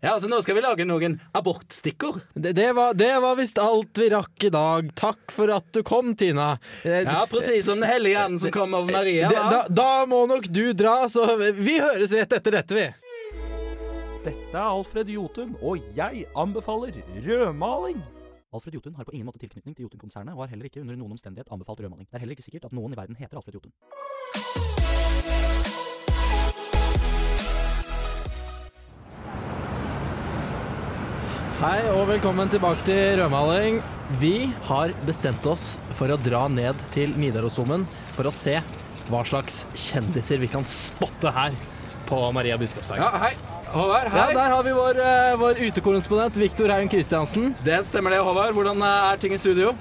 Ja, 0.04 0.18
så 0.20 0.28
nå 0.28 0.42
skal 0.44 0.58
vi 0.58 0.62
lage 0.66 0.84
noen 0.84 1.14
abortstikkord. 1.32 2.18
Det, 2.36 2.52
det 2.58 2.74
var, 2.76 2.92
det 3.00 3.12
var 3.24 3.38
visst 3.40 3.60
alt 3.64 3.96
vi 4.02 4.10
rakk 4.12 4.44
i 4.44 4.50
dag. 4.52 4.90
Takk 5.00 5.32
for 5.32 5.54
at 5.56 5.70
du 5.72 5.80
kom, 5.88 6.10
Tina. 6.20 6.58
Eh, 6.84 7.06
Ja, 7.08 7.22
presis 7.32 7.70
som 7.70 7.80
Den 7.80 7.88
hellige 7.88 8.20
anden 8.20 8.40
som 8.42 8.52
kom 8.52 8.76
over 8.76 8.92
Maria. 8.92 9.30
Da. 9.32 9.46
da, 9.54 9.62
da 9.72 9.88
må 10.12 10.26
nok 10.28 10.50
du 10.52 10.74
dra, 10.76 11.08
så 11.08 11.30
vi 11.40 11.78
høres 11.80 12.12
rett 12.12 12.36
etter 12.36 12.58
dette, 12.60 12.76
vi. 12.76 12.90
Dette 14.28 14.52
er 14.52 14.60
Alfred 14.68 15.08
Jotun, 15.12 15.56
og 15.64 15.80
jeg 15.96 16.28
anbefaler 16.36 17.00
rødmaling. 17.24 18.04
Alfred 18.54 18.76
Jotun 18.76 19.00
har 19.00 19.08
på 19.08 19.16
ingen 19.16 19.26
måte 19.32 19.40
tilknytning 19.40 19.74
til 19.76 19.88
Jotun-konsernet 19.88 20.36
og 20.36 20.44
har 20.44 20.52
heller 20.52 20.68
ikke 20.68 20.84
under 20.84 21.00
noen 21.00 21.16
omstendighet 21.16 21.48
anbefalt 21.48 21.80
rødmaling. 21.80 22.12
Det 22.12 22.20
er 22.20 22.26
heller 22.28 22.36
ikke 22.36 22.46
sikkert 22.52 22.68
at 22.68 22.76
noen 22.76 22.92
i 22.92 23.00
verden 23.00 23.16
heter 23.20 23.40
Alfred 23.40 23.56
Jotun. 23.56 24.83
Hei 31.64 31.80
og 31.94 32.10
velkommen 32.10 32.50
tilbake 32.52 32.84
til 32.84 33.22
Rødmaling. 33.22 33.78
Vi 34.20 34.50
har 34.68 34.92
bestemt 35.08 35.46
oss 35.48 35.78
for 35.96 36.12
å 36.12 36.18
dra 36.20 36.42
ned 36.52 36.76
til 36.92 37.14
Nidarosdomen 37.16 37.86
for 38.18 38.28
å 38.28 38.34
se 38.36 38.58
hva 39.08 39.22
slags 39.24 39.62
kjendiser 39.72 40.42
vi 40.44 40.50
kan 40.52 40.68
spotte 40.68 41.32
her 41.32 41.56
på 42.10 42.20
Maria 42.36 42.58
Budskapsdag. 42.60 43.00
Ja, 43.00 43.14
hei. 43.24 43.32
Håvard, 43.72 44.10
Ja, 44.12 44.26
hei. 44.26 44.34
der 44.36 44.52
har 44.58 44.64
vi 44.68 44.76
vår, 44.76 45.00
eh, 45.00 45.38
vår 45.40 45.64
utekorrespondent 45.70 46.36
Viktor 46.36 46.68
Haugen 46.68 46.90
Kristiansen. 46.92 47.56
Det 47.64 47.80
stemmer 47.86 48.12
det, 48.12 48.20
Håvard. 48.20 48.54
Hvordan 48.54 48.84
er 48.84 49.18
ting 49.18 49.32
i 49.32 49.38
studio? 49.38 49.72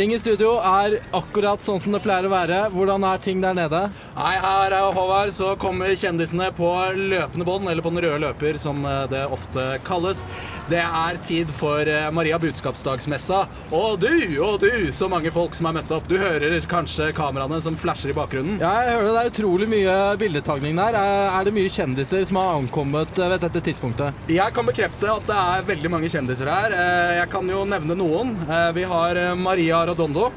Ting 0.00 0.14
i 0.14 0.18
studio 0.18 0.54
er 0.64 0.94
akkurat 1.12 1.60
sånn 1.60 1.76
som 1.84 1.92
det 1.92 1.98
pleier 2.00 2.24
å 2.24 2.30
være. 2.32 2.58
Hvordan 2.72 3.02
er 3.04 3.18
ting 3.20 3.42
der 3.42 3.52
nede? 3.52 3.80
Nei, 4.16 4.30
her 4.40 4.72
er 4.72 4.94
Håvard, 4.96 5.28
så 5.36 5.50
kommer 5.60 5.92
kjendisene 5.92 6.46
på 6.56 6.70
løpende 6.96 7.44
bånd, 7.44 7.68
eller 7.68 7.84
på 7.84 7.92
den 7.92 8.00
røde 8.06 8.20
løper, 8.22 8.56
som 8.56 8.80
eh, 8.88 9.02
det 9.12 9.26
ofte 9.28 9.66
kalles. 9.84 10.22
Det 10.70 10.80
er 10.80 11.18
tid 11.28 11.52
for 11.52 11.84
eh, 11.84 12.06
Maria 12.16 12.38
budskapsdagsmessa. 12.40 13.42
Og 13.76 13.98
du, 14.00 14.08
og 14.40 14.56
du, 14.64 14.70
så 14.96 15.04
mange 15.12 15.28
folk 15.34 15.58
som 15.58 15.68
er 15.68 15.76
møtt 15.82 15.92
opp. 15.92 16.08
Du 16.08 16.16
hører 16.16 16.56
kanskje 16.70 17.10
kameraene 17.20 17.60
som 17.60 17.76
flasher 17.76 18.14
i 18.14 18.16
bakgrunnen. 18.16 18.56
Ja, 18.64 18.72
jeg 18.86 18.96
hører 18.96 19.12
det 19.18 19.26
er 19.26 19.34
utrolig 19.34 19.68
mye 19.74 19.98
bildetagning 20.24 20.80
der. 20.80 20.96
Er 20.96 21.28
er 21.42 21.44
det 21.50 21.54
mye 21.58 21.74
kjendiser 21.76 22.24
som 22.30 22.40
har 22.40 22.54
ankommet 22.62 23.20
eh, 23.20 23.34
ved 23.34 23.44
dette 23.44 23.64
tidspunktet? 23.68 24.24
Jeg 24.32 24.56
kan 24.56 24.72
bekrefte 24.72 25.12
at 25.12 25.28
det 25.28 25.38
er 25.44 25.68
veldig 25.74 25.92
mange 25.98 26.08
kjendiser 26.16 26.48
her. 26.56 26.72
Eh, 26.80 27.14
Jeg 27.20 27.28
kan 27.36 27.52
jo 27.52 27.66
nevne 27.68 28.00
noen. 28.00 28.32
Eh, 28.48 28.66
Vi 28.80 28.88
har 28.96 29.24
Maria 29.36 29.84
Rodondo. 29.90 30.30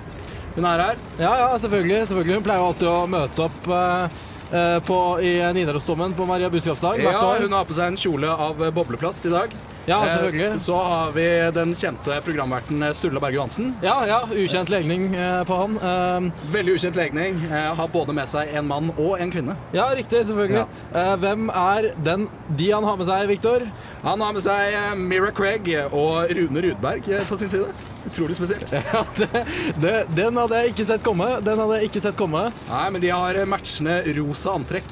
Hun 0.53 0.65
er 0.69 0.83
her. 0.87 0.99
Ja, 1.17 1.31
ja, 1.45 1.49
selvfølgelig. 1.57 2.03
selvfølgelig. 2.11 2.35
Hun 2.37 2.45
pleier 2.45 2.61
jo 2.61 2.69
alltid 2.71 2.89
å 2.91 2.97
møte 3.09 3.45
opp 3.47 3.69
eh, 3.73 4.17
eh, 4.53 4.79
på, 4.85 4.97
i 5.25 5.31
Nidarosdomen 5.57 6.13
på 6.17 6.27
Maria 6.29 6.49
Budskapsdag 6.53 6.99
hvert 7.01 7.15
Ja, 7.15 7.23
år. 7.31 7.41
hun 7.47 7.55
har 7.57 7.65
på 7.65 7.73
seg 7.77 7.89
en 7.89 7.97
kjole 7.97 8.29
av 8.49 8.61
eh, 8.61 8.69
bobleplast 8.75 9.25
i 9.25 9.31
dag. 9.33 9.55
Ja, 9.83 9.97
Eh, 10.05 10.13
selvfølgelig. 10.13 10.59
Så 10.63 10.75
har 10.79 11.09
vi 11.11 11.23
den 11.57 11.73
kjente 11.75 12.15
programverten 12.23 12.85
Sturla 12.95 13.19
Berge 13.19 13.35
Johansen. 13.35 13.73
Ja, 13.83 13.95
ja, 14.07 14.19
ukjent 14.31 14.69
legning 14.71 15.09
på 15.49 15.57
han. 15.59 16.29
Veldig 16.53 16.77
ukjent 16.77 16.95
legning. 17.01 17.41
Har 17.51 17.89
både 17.91 18.13
med 18.15 18.29
seg 18.31 18.53
en 18.55 18.69
mann 18.69 18.93
og 18.93 19.17
en 19.19 19.33
kvinne. 19.33 19.57
ja, 19.75 19.89
riktig, 19.97 20.21
selvfølgelig. 20.29 20.63
Eh, 20.95 21.15
hvem 21.25 21.49
er 21.49 21.89
den 22.05 22.29
de 22.61 22.69
han 22.71 22.85
har 22.87 22.95
med 23.01 23.09
seg, 23.09 23.25
Viktor? 23.33 23.65
Han 24.05 24.21
har 24.23 24.37
med 24.37 24.45
seg 24.45 24.77
Mira 25.01 25.31
Craig 25.35 25.67
og 25.91 26.29
Rune 26.31 26.61
Rudberg 26.69 27.09
på 27.27 27.37
sin 27.41 27.49
side. 27.51 27.73
Utrolig 28.13 28.37
spesielt. 28.37 28.69
Ja, 28.93 29.03
det, 29.17 29.45
det, 29.81 29.93
den 30.13 30.37
hadde 30.37 30.61
jeg 30.61 30.73
ikke 30.75 30.85
sett 30.85 31.03
komme. 31.05 31.29
Den 31.45 31.61
hadde 31.63 31.81
jeg 31.81 31.89
ikke 31.91 32.03
sett 32.03 32.17
komme. 32.19 32.47
Nei, 32.69 32.87
men 32.93 33.01
de 33.03 33.09
har 33.13 33.41
eh, 33.41 33.49
matchende 33.49 34.01
rosa 34.19 34.53
antrekk. 34.53 34.91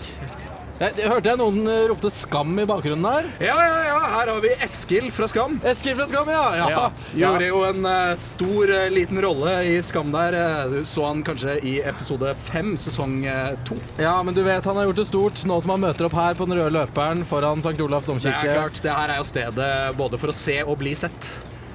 Jeg, 0.82 0.96
jeg 0.98 1.10
hørte 1.12 1.30
jeg 1.30 1.38
noen 1.38 1.60
eh, 1.70 1.84
ropte 1.92 2.10
'skam' 2.10 2.56
i 2.58 2.66
bakgrunnen 2.66 3.06
her. 3.06 3.28
Ja, 3.44 3.58
ja, 3.62 3.76
ja. 3.86 3.98
Her 4.16 4.32
har 4.34 4.40
vi 4.42 4.50
Eskil 4.66 5.12
fra 5.14 5.28
Skam. 5.30 5.60
Eskil 5.72 5.94
fra 6.00 6.08
Skam, 6.10 6.32
ja! 6.34 6.42
ja. 6.58 6.70
Ja, 6.72 6.88
Gjorde 7.14 7.50
jo 7.52 7.60
en 7.68 7.86
uh, 7.86 8.16
stor, 8.18 8.74
uh, 8.74 8.88
liten 8.90 9.22
rolle 9.22 9.54
i 9.70 9.76
Skam 9.86 10.10
der. 10.14 10.40
Du 10.72 10.80
så 10.90 11.06
han 11.06 11.22
kanskje 11.28 11.60
i 11.62 11.76
episode 11.86 12.34
fem, 12.50 12.74
sesong 12.82 13.22
eh, 13.30 13.54
to. 13.68 13.78
Ja, 14.02 14.16
men 14.26 14.34
du 14.34 14.42
vet 14.48 14.66
han 14.66 14.80
har 14.82 14.90
gjort 14.90 15.04
det 15.04 15.08
stort 15.12 15.46
nå 15.46 15.62
som 15.62 15.76
han 15.76 15.86
møter 15.86 16.10
opp 16.10 16.18
her 16.18 16.36
på 16.40 16.50
den 16.50 16.58
røde 16.58 16.74
løperen 16.80 17.22
foran 17.30 17.62
St. 17.62 17.78
Olaf 17.86 18.10
Det 18.10 18.10
er 18.10 18.18
domkirke. 18.18 18.58
klart, 18.58 18.82
det 18.82 18.98
her 18.98 19.14
er 19.14 19.22
jo 19.22 19.30
stedet 19.30 19.72
både 20.02 20.18
for 20.18 20.34
å 20.34 20.36
se 20.36 20.60
og 20.66 20.82
bli 20.82 20.98
sett. 20.98 21.32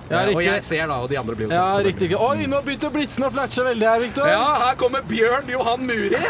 Ja, 0.07 0.23
og 0.31 0.39
jeg 0.45 0.63
ser 0.63 0.87
da, 0.87 0.97
og 1.03 1.11
de 1.11 1.17
andre 1.19 1.35
blir 1.35 1.49
jo 1.49 1.51
sett. 1.51 1.59
Ja, 1.59 1.83
riktig. 1.83 2.09
Oi, 2.15 2.47
nå 2.51 2.61
begynte 2.63 2.91
blitsen 2.95 3.27
å 3.27 3.31
flatche 3.35 3.65
veldig 3.67 3.89
her, 3.89 4.03
Viktor. 4.05 4.29
Ja, 4.31 4.45
her 4.63 4.77
kommer 4.79 5.03
Bjørn 5.07 5.51
Johan 5.51 5.83
Muri. 5.89 6.21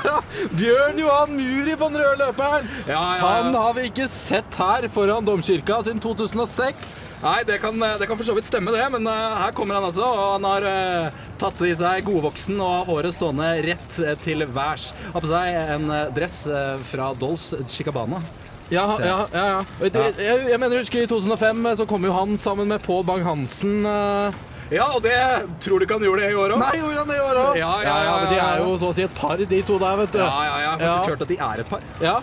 Bjørn 0.60 1.00
Johan 1.02 1.34
Muri 1.34 1.74
på 1.80 1.88
den 1.90 2.02
røde 2.02 2.28
løperen. 2.28 2.70
Ja, 2.86 3.02
ja, 3.18 3.32
Han 3.40 3.58
har 3.58 3.74
vi 3.78 3.88
ikke 3.90 4.06
sett 4.12 4.58
her 4.60 4.86
foran 4.94 5.26
domkirka 5.26 5.80
siden 5.82 6.02
2006. 6.04 6.94
Nei, 7.24 7.40
det 7.48 7.58
kan, 7.64 7.82
det 7.98 8.06
kan 8.10 8.20
for 8.20 8.28
så 8.28 8.38
vidt 8.38 8.50
stemme, 8.50 8.74
det, 8.74 8.86
men 8.94 9.10
uh, 9.10 9.34
her 9.42 9.56
kommer 9.56 9.80
han 9.80 9.88
altså. 9.90 10.06
Og 10.06 10.30
han 10.36 10.48
har 10.52 10.68
uh, 10.70 11.20
tatt 11.42 11.66
i 11.66 11.74
seg 11.78 12.06
godvoksen 12.06 12.62
og 12.62 12.88
håret 12.92 13.16
stående 13.16 13.50
rett 13.66 13.98
eh, 13.98 14.14
til 14.22 14.46
værs. 14.54 14.92
Har 15.10 15.24
på 15.24 15.32
seg 15.32 15.58
en 15.74 15.90
dress 16.14 16.44
fra 16.86 17.10
Dolls 17.18 17.50
Chicabana. 17.66 18.22
Ja, 18.72 18.84
ja, 19.00 19.26
ja. 19.32 19.44
ja. 19.82 20.00
Jeg, 20.18 20.48
jeg 20.50 20.58
mener, 20.60 20.78
husker 20.80 21.02
I 21.04 21.06
2005 21.10 21.66
så 21.76 21.86
kom 21.86 22.04
jo 22.04 22.12
han 22.16 22.36
sammen 22.40 22.68
med 22.68 22.82
Pål 22.82 23.04
Bang-Hansen. 23.04 23.84
eh. 23.86 24.32
Ja, 24.72 24.86
og 24.96 25.02
det 25.04 25.12
tror 25.60 25.78
du 25.78 25.84
ikke 25.84 25.98
han 25.98 26.02
gjorde 26.06 26.22
det 26.24 26.30
i 26.32 26.38
år 26.40 26.54
òg? 26.54 26.58
Nei, 26.62 26.70
gjorde 26.80 26.96
han 27.02 27.10
det 27.12 27.16
i 27.18 27.20
år 27.20 27.40
òg? 27.42 27.58
Ja, 27.60 27.72
ja, 27.84 27.96
ja, 28.06 28.14
men 28.22 28.32
De 28.32 28.38
er 28.40 28.62
jo 28.64 28.70
så 28.80 28.88
å 28.88 28.94
si 28.96 29.02
et 29.04 29.14
par, 29.14 29.36
de 29.36 29.60
to 29.68 29.76
der, 29.78 29.96
vet 30.00 30.12
du. 30.16 30.18
Ja, 30.18 30.30
ja, 30.48 30.54
ja. 30.56 30.56
jeg 30.64 30.88
har 30.88 30.96
faktisk 30.96 31.12
hørt 31.12 31.22
at 31.26 31.28
de 31.28 31.36
er 31.36 31.60
et 31.60 31.68
par. 31.68 31.84
Ja. 32.00 32.14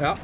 Ja. 0.00 0.14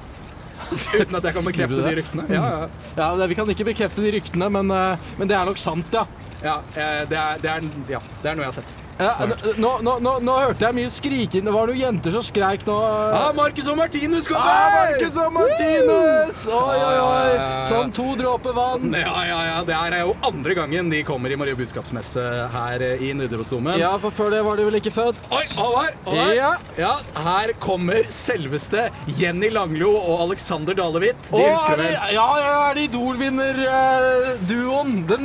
Uten 0.96 1.18
at 1.20 1.28
jeg 1.28 1.34
kan 1.36 1.44
bekrefte 1.46 1.82
de 1.84 1.92
ryktene. 2.00 2.24
Ja, 2.32 2.42
ja. 2.54 2.68
Ja, 2.96 3.10
det- 3.20 3.28
Vi 3.28 3.34
kan 3.38 3.52
ikke 3.52 3.68
bekrefte 3.68 4.00
de 4.02 4.14
ryktene, 4.16 4.48
men, 4.50 4.70
eh, 4.72 4.96
men 5.18 5.28
det 5.28 5.36
er 5.36 5.44
nok 5.44 5.60
sant, 5.60 5.92
ja. 5.92 6.06
ja, 6.42 6.56
eh, 6.74 7.04
det, 7.12 7.18
er, 7.20 7.38
det, 7.44 7.50
er, 7.52 7.70
ja 7.92 8.00
det 8.22 8.30
er 8.32 8.34
noe 8.40 8.46
jeg 8.48 8.52
har 8.54 8.58
sett. 8.62 8.72
Ja 8.98 9.26
nå, 9.60 9.70
nå, 9.84 9.92
nå, 10.00 10.12
nå 10.24 10.34
hørte 10.40 10.64
jeg 10.68 10.74
mye 10.78 10.90
skriking. 10.92 11.44
Det 11.44 11.52
var 11.54 11.66
noen 11.68 11.80
jenter 11.80 12.10
som 12.14 12.22
skreik 12.24 12.62
nå. 12.68 12.76
Ah, 12.80 13.32
Marcus 13.36 13.68
og 13.68 13.76
Martinus 13.80 14.28
kommer! 14.30 14.48
Ah, 14.48 14.70
Marcus 14.76 15.16
og 15.20 15.32
Martinus! 15.34 16.36
Oi, 16.48 16.54
oi, 16.56 16.76
Ja, 16.80 16.90
ja, 16.96 17.04
oi. 17.04 17.34
ja, 17.34 17.36
ja. 17.36 17.42
Som 17.68 17.92
to 17.96 18.06
dråper 18.18 18.52
vann. 18.56 18.94
Ja, 18.96 19.16
ja, 19.28 19.40
ja. 19.50 19.58
Det 19.68 19.74
er 19.76 19.98
jo 20.06 20.12
andre 20.26 20.52
gangen 20.56 20.90
de 20.92 21.02
kommer 21.06 21.28
i 21.32 21.36
Maria 21.38 21.54
budskapsmesse 21.58 22.22
her 22.54 22.78
eh, 22.86 23.02
i 23.04 23.06
Nidarosdomen. 23.18 23.76
Ja, 23.80 23.92
for 24.02 24.10
før 24.16 24.28
det 24.32 24.40
var 24.46 24.54
de 24.60 24.64
vel 24.70 24.78
ikke 24.80 24.94
født? 24.96 25.16
Oi, 25.30 25.44
Håvard! 25.58 25.94
Ja. 26.36 26.52
ja, 26.78 26.94
her 27.26 27.48
kommer 27.62 28.02
selveste 28.12 28.82
Jenny 29.18 29.48
Langlo 29.52 29.92
og 29.98 30.20
Alexander 30.28 30.74
Dalevit. 30.78 31.22
De 31.30 31.34
Åh, 31.36 31.40
husker 31.52 31.72
er 31.76 31.80
vel? 31.82 31.92
ja, 32.16 32.28
ja, 32.40 32.54
er 32.70 32.74
det 32.80 32.84
Idol-vinnerduoen? 32.90 34.90
Den 35.10 35.24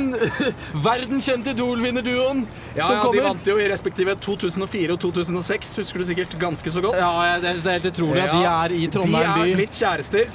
verdenskjente 0.84 1.50
Idol-vinner-duoen 1.56 2.40
Ja, 2.76 2.86
som 2.86 2.96
ja, 2.96 3.08
De 3.12 3.24
vant 3.26 3.48
jo 3.52 3.58
i 3.60 3.66
respektive 3.68 4.14
2004 4.16 4.94
og 4.94 5.00
2006, 5.02 5.74
husker 5.82 6.00
du 6.00 6.08
sikkert 6.08 6.38
ganske 6.40 6.72
så 6.72 6.80
godt. 6.84 6.96
Ja, 7.00 7.10
ja, 7.28 7.34
det 7.42 7.52
er 7.52 7.76
helt 7.76 7.90
utrolig 7.92 8.22
at 8.24 8.32
de 8.32 8.46
er 8.48 8.74
i 8.78 8.88
Trondheim 8.92 9.28
by. 9.28 9.44
De 9.44 9.52
er 9.52 9.60
blitt 9.60 9.76
kjærester. 9.76 10.32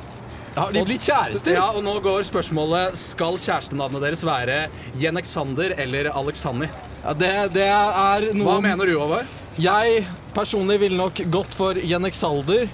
Har 0.58 0.74
de 0.74 0.84
blitt 0.86 1.06
kjærester? 1.06 1.54
Ja, 1.54 1.68
og 1.70 1.84
nå 1.86 1.94
går 2.02 2.24
spørsmålet 2.26 2.98
Skal 2.98 3.36
kjærestenavnet 3.38 4.02
deres 4.02 4.24
være 4.26 4.56
Jenexander 4.98 5.76
eller 5.78 6.10
Alexander. 6.18 6.72
Ja, 7.04 7.14
det, 7.14 7.34
det 7.58 7.68
er 7.70 8.30
noe 8.34 8.56
Hva 8.56 8.64
mener 8.66 8.90
du, 8.90 8.96
Håvard? 8.98 9.36
Jeg 9.62 10.04
personlig 10.36 10.80
ville 10.82 10.98
nok 10.98 11.22
gått 11.34 11.56
for 11.58 11.78
Jenexalder. 11.78 12.68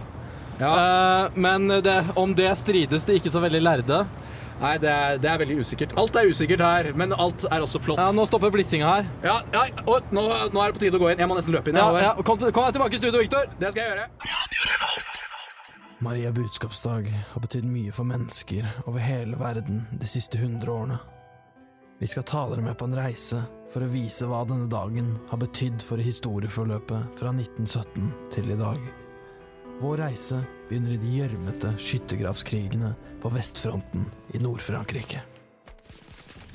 Ja. 0.60 0.72
Uh, 0.72 1.38
men 1.40 1.68
det, 1.84 1.96
om 2.20 2.36
det 2.36 2.52
strides 2.60 3.08
det 3.08 3.20
ikke 3.20 3.32
så 3.34 3.44
veldig 3.44 3.62
lærde. 3.64 4.04
Nei, 4.64 4.74
det 4.80 4.88
er, 4.90 5.18
det 5.20 5.28
er 5.28 5.40
veldig 5.42 5.58
usikkert. 5.60 5.94
Alt 6.00 6.16
er 6.16 6.30
usikkert 6.32 6.62
her, 6.64 6.88
men 6.96 7.12
alt 7.14 7.44
er 7.50 7.66
også 7.66 7.82
flott. 7.84 8.00
Ja, 8.00 8.12
Nå 8.16 8.24
stopper 8.30 8.52
blitzinga 8.54 8.88
her. 8.94 9.10
Ja, 9.26 9.34
ja, 9.52 9.64
og 9.84 10.08
nå, 10.16 10.24
nå 10.56 10.62
er 10.64 10.72
det 10.72 10.78
på 10.78 10.84
tide 10.86 10.96
å 11.00 11.04
gå 11.04 11.10
inn. 11.12 11.20
Jeg 11.20 11.28
må 11.28 11.36
nesten 11.36 11.52
løpe 11.56 11.74
inn. 11.74 11.80
Ja, 11.82 11.90
ja, 12.00 12.14
kom, 12.24 12.40
til- 12.40 12.54
kom 12.56 12.70
deg 12.70 12.78
tilbake 12.78 12.96
i 12.96 13.02
studio, 13.02 13.20
Viktor. 13.26 13.50
Det 13.60 13.74
skal 13.76 13.84
jeg 13.84 13.92
gjøre. 13.92 14.08
Maria 16.04 16.32
budskapsdag 16.36 17.08
har 17.34 17.42
betydd 17.44 17.68
mye 17.70 17.92
for 17.96 18.08
mennesker 18.08 18.66
over 18.88 19.00
hele 19.04 19.38
verden 19.40 19.84
de 20.00 20.08
siste 20.10 20.40
hundre 20.42 20.72
årene. 20.74 20.98
Vi 22.02 22.10
skal 22.12 22.26
ta 22.28 22.42
dere 22.50 22.64
med 22.66 22.76
på 22.80 22.88
en 22.90 22.98
reise 22.98 23.40
for 23.72 23.86
å 23.86 23.92
vise 23.92 24.28
hva 24.28 24.42
denne 24.48 24.68
dagen 24.72 25.14
har 25.30 25.40
betydd 25.40 25.84
for 25.86 26.02
historieforløpet 26.04 27.16
fra 27.20 27.32
1917 27.32 28.10
til 28.34 28.52
i 28.52 28.58
dag. 28.60 28.82
Vår 29.80 29.98
reise 30.04 30.42
begynner 30.70 30.98
i 30.98 31.00
de 31.02 31.14
gjørmete 31.22 31.72
skyttergravskrigene 31.82 32.92
på 33.24 33.30
vestfronten 33.30 34.06
i 34.34 34.40
Nord-Frankrike. 34.40 35.22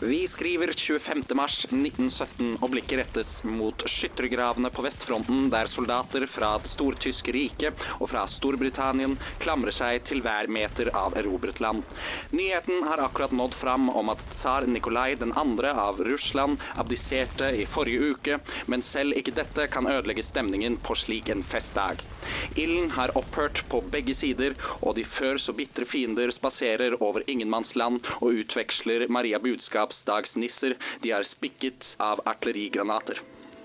Vi 0.01 0.29
skriver 0.29 0.73
25. 0.87 1.23
mars 1.35 1.55
1917 1.71 2.53
og 2.63 2.71
blikket 2.71 3.01
rettes 3.01 3.31
mot 3.43 3.83
skyttergravene 3.97 4.71
på 4.71 4.85
vestfronten, 4.87 5.49
der 5.51 5.67
soldater 5.73 6.23
fra 6.31 6.53
det 6.63 6.71
stortyske 6.71 7.33
riket 7.35 7.81
og 7.99 8.07
fra 8.13 8.23
Storbritannia 8.37 9.09
klamrer 9.43 9.75
seg 9.75 10.05
til 10.07 10.23
hver 10.23 10.47
meter 10.55 10.93
av 10.95 11.17
erobret 11.19 11.59
land. 11.59 11.83
Nyheten 12.31 12.87
har 12.87 13.03
akkurat 13.09 13.35
nådd 13.35 13.57
fram 13.59 13.89
om 13.91 14.13
at 14.15 14.23
tsar 14.37 14.69
Nikolai 14.71 15.17
2. 15.19 15.35
av 15.73 15.99
Russland 16.07 16.63
abdiserte 16.79 17.51
i 17.59 17.67
forrige 17.75 18.13
uke, 18.15 18.39
men 18.71 18.87
selv 18.93 19.19
ikke 19.19 19.35
dette 19.35 19.67
kan 19.75 19.91
ødelegge 19.91 20.29
stemningen 20.31 20.79
på 20.79 20.95
slik 21.03 21.35
en 21.35 21.43
festdag. 21.51 22.07
Ilden 22.55 22.95
har 22.95 23.17
opphørt 23.19 23.65
på 23.67 23.83
begge 23.91 24.15
sider, 24.23 24.55
og 24.79 24.95
de 24.95 25.09
før 25.19 25.43
så 25.43 25.57
bitre 25.59 25.91
fiender 25.91 26.31
spaserer 26.39 26.95
over 27.03 27.27
ingenmannsland 27.27 28.07
og 28.23 28.45
utveksler 28.45 29.09
Maria 29.11 29.43
budskapsdagsnisser 29.89 30.77
de 31.03 31.13
er 31.13 31.27
spikket 31.37 31.85
av 31.99 32.21
artillerigranater. 32.27 33.21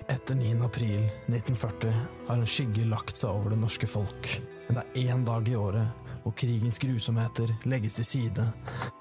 Etter 0.09 0.35
9. 0.35 0.63
april 0.65 1.07
1940 1.27 1.93
har 2.27 2.37
en 2.37 2.47
skygge 2.47 2.85
lagt 2.85 3.17
seg 3.17 3.29
over 3.31 3.53
det 3.53 3.59
norske 3.61 3.87
folk. 3.87 4.39
Men 4.67 4.79
det 4.79 4.85
er 4.93 5.13
én 5.13 5.25
dag 5.25 5.47
i 5.47 5.55
året 5.55 5.87
hvor 6.23 6.35
krigens 6.35 6.79
grusomheter 6.79 7.51
legges 7.67 7.97
til 7.99 8.05
side, 8.05 8.45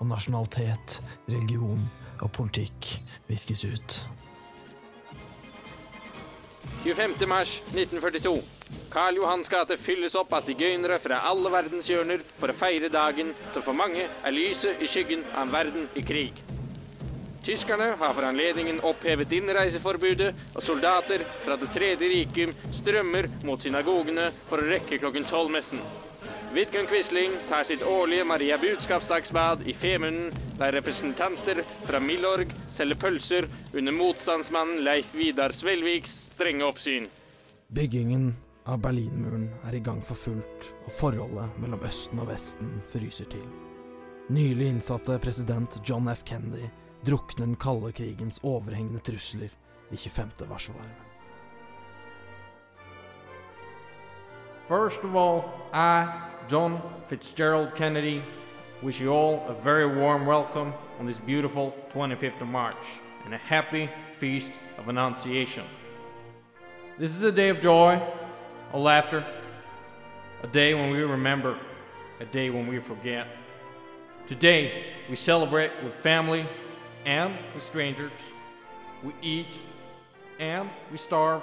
og 0.00 0.06
nasjonalitet, 0.10 1.00
religion 1.28 1.84
og 2.20 2.32
politikk 2.34 2.96
viskes 3.28 3.64
ut. 3.64 4.00
25. 6.82 7.26
mars 7.30 7.50
1942. 7.74 8.42
Karl 8.90 9.16
Johans 9.16 9.48
gate 9.48 9.78
fylles 9.80 10.16
opp 10.18 10.32
av 10.34 10.46
sigøynere 10.46 10.98
fra 11.02 11.20
alle 11.28 11.50
verdens 11.52 11.86
hjørner 11.86 12.24
for 12.40 12.50
å 12.50 12.58
feire 12.58 12.90
dagen 12.92 13.30
som 13.52 13.62
for 13.62 13.76
mange 13.76 14.02
er 14.02 14.34
lyset 14.34 14.82
i 14.82 14.90
skyggen 14.90 15.22
av 15.32 15.46
en 15.46 15.54
verden 15.54 15.86
i 15.94 16.02
krig. 16.06 16.42
Tyskerne 17.42 17.94
har 17.98 18.14
for 18.14 18.22
anledningen 18.22 18.78
opphevet 18.86 19.32
innreiseforbudet, 19.34 20.34
og 20.54 20.62
soldater 20.62 21.24
fra 21.42 21.56
Det 21.58 21.72
tredje 21.74 22.08
riket 22.08 22.54
strømmer 22.78 23.26
mot 23.42 23.62
synagogene 23.62 24.28
for 24.46 24.62
å 24.62 24.68
rekke 24.70 25.00
klokken 25.02 25.26
tolv-messen. 25.26 25.80
Vidkun 26.54 26.86
Quisling 26.86 27.32
tar 27.48 27.64
sitt 27.66 27.82
årlige 27.82 28.24
Maria 28.24 28.58
budskapsdagsbad 28.62 29.64
i 29.66 29.74
Femunden, 29.74 30.30
der 30.58 30.76
representanter 30.76 31.62
fra 31.88 31.98
Milorg 32.00 32.52
selger 32.76 33.00
pølser 33.00 33.48
under 33.72 33.96
motstandsmannen 33.96 34.84
Leif 34.86 35.10
Vidar 35.16 35.54
Svelviks 35.58 36.12
strenge 36.36 36.68
oppsyn. 36.68 37.08
Byggingen 37.74 38.28
av 38.70 38.78
Berlinmuren 38.84 39.48
er 39.66 39.74
i 39.74 39.82
gang 39.82 39.98
for 40.06 40.14
fullt, 40.14 40.68
og 40.86 40.94
forholdet 40.94 41.58
mellom 41.58 41.82
Østen 41.88 42.22
og 42.22 42.30
Vesten 42.30 42.76
fryser 42.92 43.26
til. 43.32 43.48
Nylig 44.30 44.68
innsatte 44.76 45.18
president 45.18 45.80
John 45.82 46.06
F. 46.12 46.22
Kennedy 46.28 46.70
drukner 47.04 47.46
den 47.46 47.56
kalde 47.56 47.92
krigens 47.92 48.40
overhengende 48.42 49.00
trusler 49.00 49.50
i 49.90 49.96
25. 49.96 50.46
varsvarmen. 50.48 50.90
First 54.68 55.04
of 55.04 55.14
all, 55.16 55.44
I, 55.72 56.06
John 56.48 56.80
Fitzgerald 57.08 57.74
Kennedy, 57.76 58.22
wish 58.82 59.00
you 59.00 59.12
all 59.12 59.46
a 59.48 59.54
very 59.64 59.86
warm 60.00 60.26
welcome 60.26 60.72
on 60.98 61.06
this 61.06 61.18
beautiful 61.26 61.72
25th 61.94 62.40
of 62.40 62.48
March 62.48 62.84
and 63.24 63.34
a 63.34 63.38
happy 63.38 63.90
feast 64.20 64.52
of 64.78 64.88
Annunciation. 64.88 65.64
This 66.98 67.10
is 67.10 67.22
a 67.22 67.32
day 67.32 67.48
of 67.48 67.60
joy, 67.60 68.00
of 68.72 68.80
laughter, 68.80 69.26
a 70.42 70.46
day 70.46 70.74
when 70.74 70.90
we 70.90 70.98
remember, 70.98 71.58
a 72.20 72.24
day 72.26 72.50
when 72.50 72.66
we 72.66 72.80
forget. 72.80 73.26
Today, 74.28 74.84
we 75.10 75.16
celebrate 75.16 75.70
with 75.84 75.92
family 76.02 76.46
and 77.04 77.34
with 77.54 77.64
strangers. 77.70 78.12
We 79.04 79.12
eat 79.22 79.46
and 80.38 80.70
we 80.90 80.98
starve. 80.98 81.42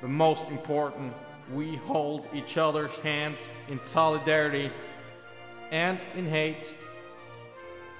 But 0.00 0.10
most 0.10 0.42
important, 0.50 1.12
we 1.54 1.76
hold 1.76 2.22
each 2.34 2.56
other's 2.56 2.94
hands 3.02 3.38
in 3.68 3.80
solidarity 3.92 4.70
and 5.70 5.98
in 6.14 6.26
hate. 6.26 6.66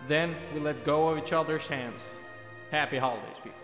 Then 0.09 0.35
we 0.55 0.61
let 0.61 0.85
go 0.85 1.09
of 1.09 1.19
each 1.19 1.33
other's 1.33 1.63
hands. 1.69 2.01
Happy 2.71 2.99
holidays, 2.99 3.37
people. 3.43 3.59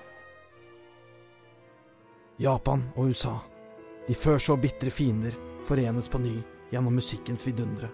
Japan 2.38 2.85
og 2.96 3.05
USA, 3.05 3.35
de 4.09 4.14
før 4.14 4.38
så 4.38 4.57
bitre 4.57 4.90
fiender, 4.90 5.33
forenes 5.64 6.09
på 6.09 6.18
ny 6.18 6.37
gjennom 6.70 6.94
musikkens 6.94 7.46
vidundere. 7.46 7.88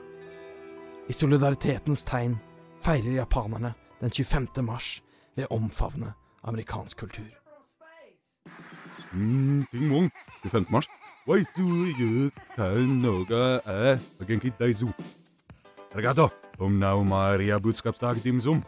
I 1.08 1.12
solidaritetens 1.12 2.04
tegn 2.04 2.36
feirer 2.84 3.16
japanerne 3.16 3.72
den 4.04 4.12
25. 4.12 4.62
mars 4.62 5.00
ved 5.36 5.48
å 5.48 5.56
omfavne 5.56 6.12
amerikansk 6.44 6.98
kultur. 7.00 7.30
Mm, 9.14 9.64
mong, 9.72 10.10
25. 10.44 10.68
mars. 10.70 10.88
Waitu 11.24 12.28
kan 12.52 13.00
noga 13.00 13.62
e 13.64 13.94
agenki 14.20 14.52
daizu. 14.58 14.90
Arigato, 15.94 16.28
om 16.58 16.76
nau 16.78 17.04
Maria 17.04 17.56
budskapsdag 17.58 18.20
dim 18.20 18.40
zum. 18.40 18.60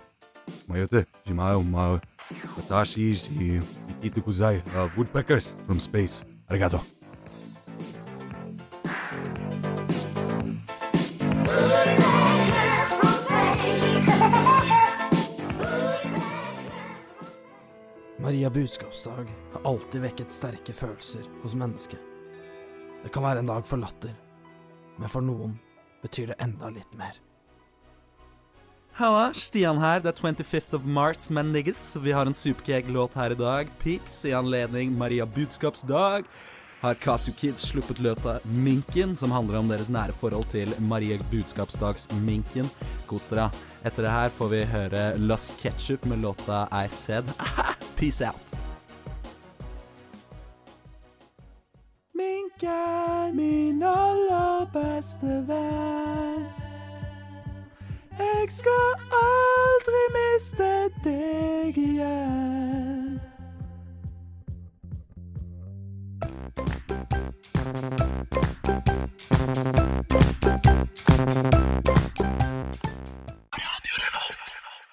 Mayote, 0.71 1.05
jimao 1.27 1.63
ma 1.63 2.01
watashi 2.57 3.13
ji 3.13 3.61
ikitu 4.01 4.23
kuzai 4.23 4.63
woodpeckers 4.97 5.55
from 5.67 5.81
space. 5.81 6.25
Arigato. 6.49 6.81
Maria 18.27 18.51
budskapsdag 18.51 19.27
har 19.53 19.71
alltid 19.71 20.01
vekket 20.03 20.31
sterke 20.31 20.73
følelser 20.73 21.23
hos 21.43 21.53
mennesket. 21.55 22.01
Det 23.05 23.13
kan 23.15 23.23
være 23.23 23.39
en 23.39 23.47
dag 23.47 23.63
for 23.69 23.79
latter, 23.79 24.17
men 24.99 25.13
for 25.13 25.23
noen 25.23 25.53
betyr 26.03 26.33
det 26.33 26.39
enda 26.43 26.73
litt 26.75 26.97
mer. 26.99 27.21
Halla, 28.99 29.29
Stian 29.31 29.79
her. 29.79 30.03
Det 30.03 30.11
er 30.11 30.19
25th 30.19 30.75
of 30.75 30.91
March, 30.99 31.29
men 31.31 31.55
niggas. 31.55 31.85
Vi 32.03 32.17
har 32.17 32.27
en 32.27 32.35
superkeg-låt 32.35 33.15
her 33.15 33.37
i 33.37 33.39
dag. 33.39 33.71
Peeps 33.79 34.19
i 34.27 34.35
anledning 34.35 34.99
Maria 34.99 35.23
budskapsdag. 35.27 36.27
Har 36.83 36.99
Kasu 36.99 37.31
Kids 37.39 37.63
sluppet 37.71 38.03
løta 38.03 38.41
Minken, 38.43 39.15
som 39.15 39.31
handler 39.31 39.63
om 39.63 39.71
deres 39.71 39.93
nære 39.93 40.19
forhold 40.19 40.51
til 40.51 40.75
Maria 40.83 41.23
budskapsdags-minken. 41.31 42.75
Kos 43.07 43.31
dere. 43.31 43.53
Etter 43.87 44.11
det 44.11 44.19
her 44.19 44.35
får 44.35 44.55
vi 44.57 44.67
høre 44.75 45.09
Lost 45.23 45.55
Ketchup 45.63 46.11
med 46.11 46.27
låta 46.27 46.65
I 46.75 46.89
Said. 46.91 47.31
Peace 47.97 48.21
out. 48.21 48.37
Minken, 52.15 53.37
min 53.37 53.83
aller 53.83 54.67
beste 54.73 55.45
venn. 55.49 56.45
Jeg 58.19 58.49
skal 58.51 58.93
aldri 59.13 60.03
miste 60.17 60.73
deg 61.05 61.79
igjen. 61.79 62.86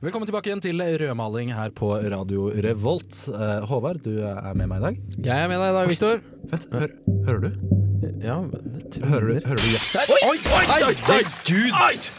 Velkommen 0.04 0.28
tilbake 0.28 0.50
igjen 0.50 0.60
til 0.60 0.82
rødmaling 1.00 1.54
her 1.56 1.70
på 1.72 1.94
Radio 1.96 2.50
Revolt. 2.52 3.22
Eh, 3.32 3.62
Håvard, 3.70 4.02
du 4.04 4.18
er 4.20 4.50
med 4.60 4.68
meg 4.68 4.82
i 4.82 4.84
dag. 4.84 4.98
Jeg 5.30 5.44
er 5.46 5.48
med 5.48 5.62
deg 5.62 5.70
i 5.70 5.76
dag, 5.78 5.86
Viktor. 5.88 6.18
Vent, 6.52 6.66
hør, 6.74 6.92
hører 7.30 7.40
du? 7.40 7.54
Ja, 8.20 8.36
det 8.44 9.00
Hører 9.08 9.30
du? 9.30 9.38
Hører 9.48 9.62
du? 9.62 9.70
Ja. 9.72 10.04
Oi, 10.04 10.18
oi, 10.28 10.34
oi, 10.58 10.82
oi, 10.90 10.90
Herregud! 11.08 12.10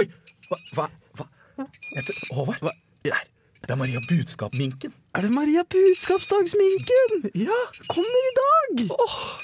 Oi! 0.00 0.06
Hva? 0.48 0.60
hva, 0.78 0.86
hva? 1.20 1.66
Heter, 1.98 2.22
Håvard? 2.38 2.64
Hva? 2.64 2.72
Der. 3.10 3.28
Det 3.60 3.76
er 3.76 3.80
Maria 3.82 4.00
Budskap-minken. 4.08 4.96
Er 5.12 5.28
det 5.28 5.32
Maria 5.36 5.66
budskapsdagsminken? 5.68 7.28
Ja, 7.42 7.60
kommer 7.92 8.24
i 8.30 8.32
dag! 8.40 8.82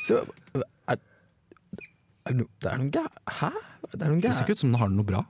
Så, 0.08 0.22
er, 0.56 0.64
er 0.96 2.32
det 2.32 2.40
no, 2.40 2.48
det 2.64 2.74
noe 2.80 2.90
gæ... 2.96 3.04
Hæ? 3.42 3.52
Det 3.92 4.00
er 4.00 4.08
noe 4.08 4.24
Det 4.24 4.32
ser 4.32 4.48
ikke 4.48 4.56
ut 4.56 4.64
som 4.64 4.72
den 4.72 4.80
har 4.80 4.88
det 4.88 5.00
noe 5.02 5.10
bra. 5.12 5.24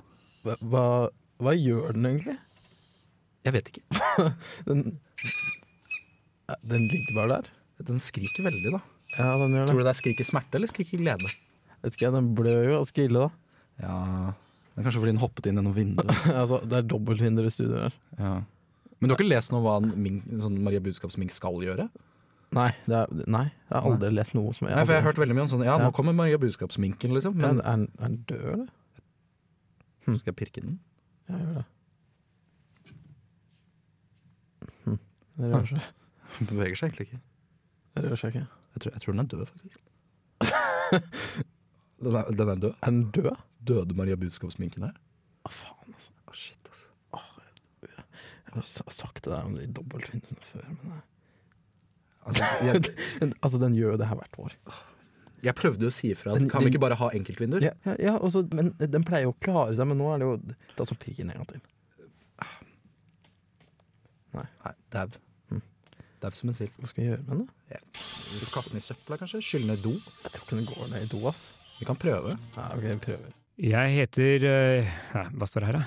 Hva, 0.47 0.87
hva, 1.47 1.55
gjør 1.59 1.95
den 1.97 2.09
egentlig? 2.11 2.37
Jeg 3.45 3.53
vet 3.59 3.71
ikke. 3.73 3.83
Den, 4.69 4.81
den 6.65 6.87
ligger 6.89 7.15
bare 7.17 7.29
der. 7.39 7.51
Den 7.89 8.01
skriker 8.01 8.45
veldig, 8.47 8.73
da. 8.77 8.81
Ja, 9.19 9.27
den 9.41 9.53
gjør 9.55 9.65
det. 9.67 9.71
Tror 9.73 9.81
du 9.81 9.85
det 9.87 9.93
er 9.93 9.99
skriker 9.99 10.27
smerte 10.27 10.59
eller 10.59 10.71
skriker 10.71 11.01
glede? 11.01 11.31
Vet 11.85 11.97
ikke, 11.97 12.11
Den 12.15 12.33
blør 12.37 12.63
jo 12.65 12.79
ganske 12.79 13.05
ille, 13.09 13.27
da. 13.27 13.29
Ja, 13.85 13.99
Det 14.75 14.81
er 14.83 14.87
kanskje 14.89 15.03
fordi 15.03 15.13
den 15.15 15.23
hoppet 15.23 15.49
inn 15.51 15.59
gjennom 15.61 15.77
vinduet. 15.77 16.13
altså, 16.41 16.61
det 16.65 16.79
er 16.81 16.89
dobbelthinder 16.91 17.47
i 17.49 17.53
studioet 17.53 17.87
her. 17.89 17.99
Ja. 18.19 18.33
Men 18.99 19.09
du 19.11 19.15
har 19.15 19.21
ikke 19.21 19.29
lest 19.33 19.53
noe 19.53 19.61
om 19.61 19.67
hva 19.67 19.77
en 19.83 19.93
mink, 20.01 20.25
sånn 20.41 20.57
Maria 20.65 20.81
Budskapsmink 20.85 21.35
skal 21.35 21.61
gjøre? 21.65 21.89
Nei, 22.55 22.71
det 22.87 22.97
er, 23.01 23.11
nei, 23.27 23.45
jeg 23.51 23.75
har 23.75 23.87
aldri 23.89 24.11
lest 24.15 24.35
noe 24.37 24.53
som 24.55 24.69
jeg 24.69 24.77
Nei, 24.79 24.85
for 24.87 24.95
jeg 24.95 25.03
har 25.03 25.09
hørt 25.09 25.19
veldig 25.19 25.35
mye 25.35 25.43
om 25.45 25.51
sånn 25.51 25.65
Ja, 25.67 25.75
nå 25.81 25.89
kommer 25.97 26.15
Maria 26.15 26.39
Budskapsminken, 26.39 27.15
liksom. 27.17 27.35
Men 27.41 27.59
Ja, 27.59 27.73
er, 27.75 27.87
den- 28.05 28.21
død, 28.29 28.45
eller? 28.53 28.69
skal 30.21 30.31
jeg 30.31 30.37
pirke 30.39 30.63
den? 30.63 30.77
Ja, 31.29 31.39
gjør 31.41 31.55
det. 31.59 31.65
Hm. 34.85 34.99
Det 35.39 35.53
rører 35.55 35.71
seg. 35.73 35.89
Den 36.39 36.51
beveger 36.51 36.81
seg 36.81 36.91
egentlig 36.91 37.09
ikke. 37.09 37.23
Det 37.95 38.05
rører 38.05 38.21
seg 38.21 38.35
ikke. 38.35 38.47
Jeg 38.75 38.83
tror, 38.85 38.93
jeg 38.97 39.05
tror 39.05 39.15
den 39.15 39.23
er 39.23 39.31
død, 39.33 39.47
faktisk. 39.47 39.83
den, 42.05 42.17
er, 42.19 42.31
den 42.43 42.49
er 42.49 42.63
død. 42.67 42.73
Er 42.83 42.91
den 42.91 43.05
død? 43.15 43.35
Døde 43.65 43.97
Maria 43.97 44.17
Budskapsminken 44.21 44.89
her? 44.89 44.97
Å, 45.47 45.53
faen, 45.55 45.95
altså. 45.95 46.13
Å, 46.27 46.35
shit, 46.37 46.59
altså. 46.69 46.89
Jeg 48.55 48.63
har 48.63 48.95
sagt 48.95 49.25
det 49.25 49.33
der 49.33 49.47
om 49.49 49.55
de 49.59 49.67
dobbeltvinduene 49.75 50.49
før, 50.53 50.67
men 50.71 51.03
Altså, 52.25 52.47
jeg, 52.65 52.81
Altså, 53.43 53.59
den 53.61 53.75
gjør 53.77 53.95
jo 53.95 54.01
det 54.01 54.07
her 54.09 54.17
hvert 54.21 54.39
år. 54.41 54.55
Jeg 55.45 55.57
prøvde 55.59 55.87
jo 55.87 55.93
å 55.93 55.95
si 55.95 56.11
ifra 56.15 56.33
at 56.35 56.41
Den- 56.41 56.51
kan 56.51 56.65
vi 56.65 56.73
ikke 56.73 56.81
bare 56.83 56.97
ha 57.01 57.11
enkeltvinduer? 57.15 57.63
Ja, 57.63 57.75
ja, 57.87 57.97
ja 58.01 58.15
også, 58.19 58.47
men 58.55 58.73
den 58.79 59.05
pleier 59.05 59.29
jo 59.29 59.35
å 59.35 59.41
klare 59.45 59.77
seg, 59.77 59.87
men 59.91 60.01
nå 60.01 60.11
er 60.15 60.23
det 60.23 60.29
jo 60.29 60.83
er 60.83 60.91
som 60.91 61.01
piken 61.01 61.31
en 61.31 61.43
gang 61.43 61.47
til. 61.53 61.61
Nei, 64.35 64.47
dau. 64.91 65.07
Mm. 65.53 65.63
Dau 66.23 66.31
som 66.35 66.51
en 66.51 66.57
sild. 66.59 66.75
Hva 66.81 66.91
skal 66.91 67.05
vi 67.05 67.11
gjøre 67.11 67.23
med 67.29 67.37
den? 67.37 67.47
da? 67.71 67.79
Kaste 68.55 68.75
den 68.75 68.83
i 68.83 68.85
søpla, 68.85 69.19
kanskje? 69.21 69.43
Skylle 69.45 69.71
ned 69.71 69.85
do? 69.85 69.95
Jeg 70.25 70.35
tror 70.35 70.47
ikke 70.49 70.59
den 70.59 70.69
går 70.73 70.91
ned 70.91 71.07
i 71.07 71.11
do, 71.13 71.21
ass. 71.31 71.45
Vi 71.79 71.87
kan 71.87 71.99
prøve. 72.01 72.37
Ja, 72.57 72.69
ok, 72.75 72.83
vi 72.89 72.99
prøver. 73.07 73.33
Jeg 73.65 73.93
heter 73.95 74.45
uh, 74.51 75.29
Hva 75.39 75.47
står 75.47 75.63
det 75.63 75.69
her, 75.71 75.77
da? 75.79 75.85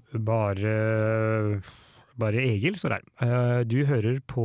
Uh, 0.00 0.20
bare 0.24 0.74
Bare 2.20 2.42
Egil 2.42 2.74
står 2.76 2.98
her. 2.98 3.04
Eh, 3.24 3.60
du 3.68 3.78
hører 3.88 4.18
på 4.28 4.42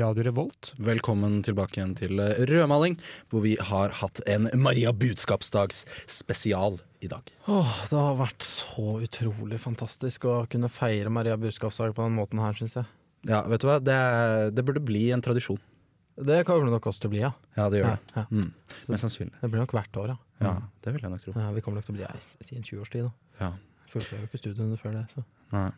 Radio 0.00 0.24
Revolt. 0.24 0.70
Velkommen 0.80 1.40
tilbake 1.44 1.76
igjen 1.76 1.92
til 1.98 2.22
eh, 2.22 2.38
Rødmaling, 2.48 2.96
hvor 3.28 3.42
vi 3.44 3.52
har 3.60 3.92
hatt 3.98 4.22
en 4.30 4.48
Maria 4.56 4.94
Budskapsdags 4.96 5.82
spesial 6.08 6.78
i 7.04 7.10
dag. 7.12 7.28
Åh, 7.52 7.74
det 7.90 7.98
har 7.98 8.16
vært 8.20 8.46
så 8.46 8.96
utrolig 9.04 9.60
fantastisk 9.60 10.24
å 10.30 10.38
kunne 10.52 10.72
feire 10.72 11.12
Maria 11.12 11.36
budskapsdag 11.40 11.92
på 11.98 12.06
den 12.06 12.16
måten 12.16 12.40
her, 12.40 12.56
syns 12.56 12.78
jeg. 12.80 12.88
Ja, 13.28 13.42
vet 13.50 13.60
du 13.62 13.68
hva? 13.68 13.76
Det, 13.82 13.98
det 14.56 14.64
burde 14.66 14.82
bli 14.82 15.10
en 15.12 15.22
tradisjon. 15.24 15.60
Det 16.16 16.42
kommer 16.48 16.68
det 16.68 16.76
nok 16.78 16.88
også 16.88 17.04
til 17.04 17.12
å 17.12 17.14
bli, 17.18 17.22
ja. 17.26 17.32
Ja, 17.58 17.68
det 17.72 17.82
gjør 17.82 17.92
ja, 17.92 18.00
det. 18.00 18.16
ja. 18.16 18.26
Mm. 18.32 18.82
Mest 18.92 19.04
sannsynlig. 19.04 19.36
Det 19.40 19.52
blir 19.52 19.64
nok 19.66 19.76
hvert 19.76 20.00
år, 20.00 20.14
ja. 20.14 20.20
Ja, 20.42 20.56
det 20.84 20.96
vil 20.96 21.04
jeg 21.04 21.12
nok 21.12 21.22
tro. 21.24 21.36
Ja, 21.36 21.52
vi 21.52 21.62
kommer 21.64 21.80
nok 21.80 21.88
til 21.90 21.94
å 21.94 22.00
bli 22.00 22.08
her 22.08 22.26
i 22.40 22.58
en 22.58 22.66
20-års 22.66 22.92
tid, 22.92 23.08
da. 23.08 23.14
Ja. 23.44 23.54
Fullfører 23.92 24.24
jo 24.24 24.30
ikke 24.30 24.40
studiene 24.46 24.80
før 24.80 24.96
det, 24.96 25.08
så. 25.12 25.24
Nei. 25.52 25.70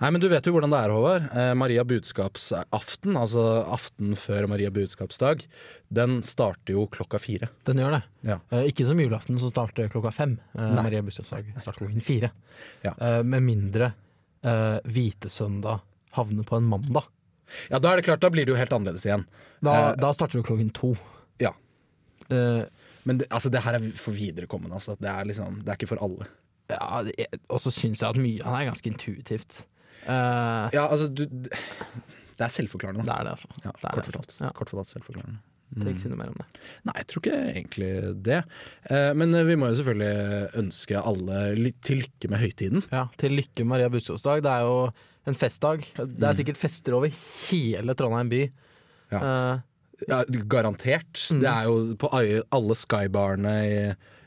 Nei, 0.00 0.10
men 0.10 0.20
du 0.20 0.26
vet 0.28 0.44
jo 0.48 0.52
hvordan 0.52 0.72
det 0.74 0.78
er, 0.82 0.92
Håvard. 0.94 1.26
Eh, 1.36 1.52
Maria 1.54 1.84
budskapsaften, 1.86 3.14
altså 3.16 3.44
aften 3.70 4.16
før 4.18 4.48
Maria 4.50 4.70
budskapsdag, 4.74 5.44
den 5.94 6.20
starter 6.26 6.74
jo 6.74 6.86
klokka 6.90 7.20
fire. 7.22 7.48
Den 7.68 7.78
gjør 7.82 7.96
det. 7.98 8.02
Ja. 8.26 8.38
Eh, 8.50 8.66
ikke 8.72 8.86
som 8.88 8.98
julaften, 9.00 9.38
som 9.40 9.52
starter 9.52 9.88
klokka 9.92 10.12
fem. 10.14 10.38
Eh. 10.58 10.72
Maria 10.76 11.02
budskapsdag 11.06 11.52
starter 11.62 11.84
klokken 11.86 12.02
fire. 12.04 12.32
Ja. 12.84 12.92
Eh, 12.98 13.22
med 13.22 13.46
mindre 13.46 13.92
eh, 14.42 14.80
hvitesøndag 14.90 15.80
havner 16.18 16.44
på 16.48 16.58
en 16.58 16.68
mandag. 16.70 17.06
Ja, 17.70 17.78
da 17.82 17.92
er 17.92 17.98
det 18.00 18.06
klart, 18.06 18.20
da 18.22 18.30
blir 18.30 18.46
det 18.46 18.52
jo 18.54 18.58
helt 18.60 18.72
annerledes 18.74 19.06
igjen. 19.06 19.24
Da, 19.62 19.72
Eh, 19.90 19.96
da 20.02 20.12
starter 20.14 20.38
det 20.40 20.46
klokken 20.50 20.70
to. 20.74 20.92
Ja. 21.42 21.54
Eh, 22.30 22.64
Men 23.04 23.16
det, 23.18 23.30
altså, 23.32 23.48
det 23.50 23.62
her 23.64 23.78
er 23.78 23.84
for 23.96 24.12
viderekommende, 24.12 24.74
altså. 24.76 24.92
Det 25.00 25.08
er 25.08 25.24
liksom, 25.24 25.62
det 25.64 25.72
er 25.72 25.78
ikke 25.78 25.88
for 25.88 26.02
alle. 26.04 26.26
Ja, 26.70 27.02
og 27.50 27.60
så 27.60 27.72
syns 27.74 28.00
jeg 28.02 28.08
at 28.14 28.18
mye 28.20 28.40
av 28.44 28.54
det 28.56 28.62
er 28.64 28.70
ganske 28.70 28.90
intuitivt. 28.92 29.60
Uh, 30.06 30.70
Ja, 30.72 30.86
altså, 30.88 31.10
du 31.12 31.26
Det 31.26 32.46
er 32.46 32.52
selvforklarende. 32.54 33.04
det 33.04 33.12
er 33.12 33.24
det, 33.28 33.32
altså. 33.36 33.48
Ja, 33.64 33.70
det 33.76 33.84
er 33.84 33.94
kort 33.94 34.04
det, 34.04 34.12
fortalt. 34.12 34.36
Ja. 34.40 34.50
Kort 34.56 34.70
fortalt 34.72 34.92
selvforklarende. 34.94 35.40
Trenger 35.70 35.92
ikke 35.94 36.02
si 36.02 36.08
noe 36.10 36.18
mer 36.18 36.30
om 36.32 36.38
det. 36.40 36.46
Nei, 36.88 36.94
jeg 36.98 37.06
tror 37.12 37.20
ikke 37.22 37.40
egentlig 37.52 37.90
det. 38.26 38.38
Eh, 38.90 39.12
Men 39.14 39.36
vi 39.46 39.54
må 39.60 39.68
jo 39.70 39.76
selvfølgelig 39.78 40.48
ønske 40.58 41.02
alle 41.12 41.42
til 41.86 42.00
lykke 42.02 42.30
med 42.32 42.40
høytiden. 42.42 42.82
Ja, 42.90 43.04
Til 43.20 43.36
lykke 43.38 43.66
Maria 43.70 43.88
budskapsdag. 43.92 44.42
Det 44.42 44.50
er 44.50 44.64
jo 44.66 44.90
en 45.30 45.34
festdag. 45.38 45.84
Det 45.94 46.26
er 46.26 46.34
sikkert 46.40 46.58
fester 46.58 46.96
over 46.98 47.06
hele 47.12 47.94
Trondheim 47.94 48.32
by. 48.32 48.42
Ja. 49.12 49.20
Eh, 49.20 49.60
Ja, 50.08 50.22
garantert. 50.48 51.12
Mm. 51.30 51.40
Det 51.42 51.48
er 51.52 51.64
jo 51.68 51.94
på 52.00 52.08
alle 52.16 52.74
skybarene 52.74 53.54
i, 53.68 53.80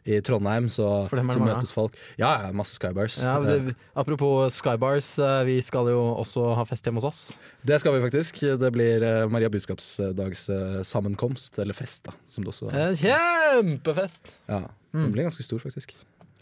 i 0.05 0.17
Trondheim, 0.21 0.65
så, 0.69 1.07
så 1.09 1.23
møtes 1.39 1.71
folk. 1.71 1.95
Ja, 2.19 2.31
ja, 2.45 2.51
masse 2.51 2.75
skybars. 2.75 3.21
ja, 3.23 3.37
det, 3.45 3.75
apropos 3.95 4.57
Skybars, 4.59 5.13
eh, 5.23 5.43
vi 5.47 5.57
skal 5.63 5.87
jo 5.93 5.99
også 6.19 6.49
ha 6.57 6.65
fest 6.67 6.83
hjemme 6.85 6.99
hos 6.99 7.07
oss. 7.07 7.21
Det 7.63 7.79
skal 7.79 7.95
vi 7.95 8.01
faktisk. 8.03 8.41
Det 8.59 8.71
blir 8.75 9.03
eh, 9.07 9.27
Maria 9.31 9.47
budskapsdags 9.53 10.49
eh, 10.51 10.81
sammenkomst, 10.83 11.59
eller 11.63 11.73
fest, 11.77 12.03
da, 12.09 12.15
som 12.27 12.43
det 12.43 12.51
også 12.51 12.71
En 12.73 12.95
kjempefest! 12.99 14.37
Ja, 14.51 14.63
Mm. 14.93 15.07
Den 15.07 15.13
blir 15.15 15.23
ganske 15.25 15.41
stor, 15.41 15.57
faktisk. 15.57 15.95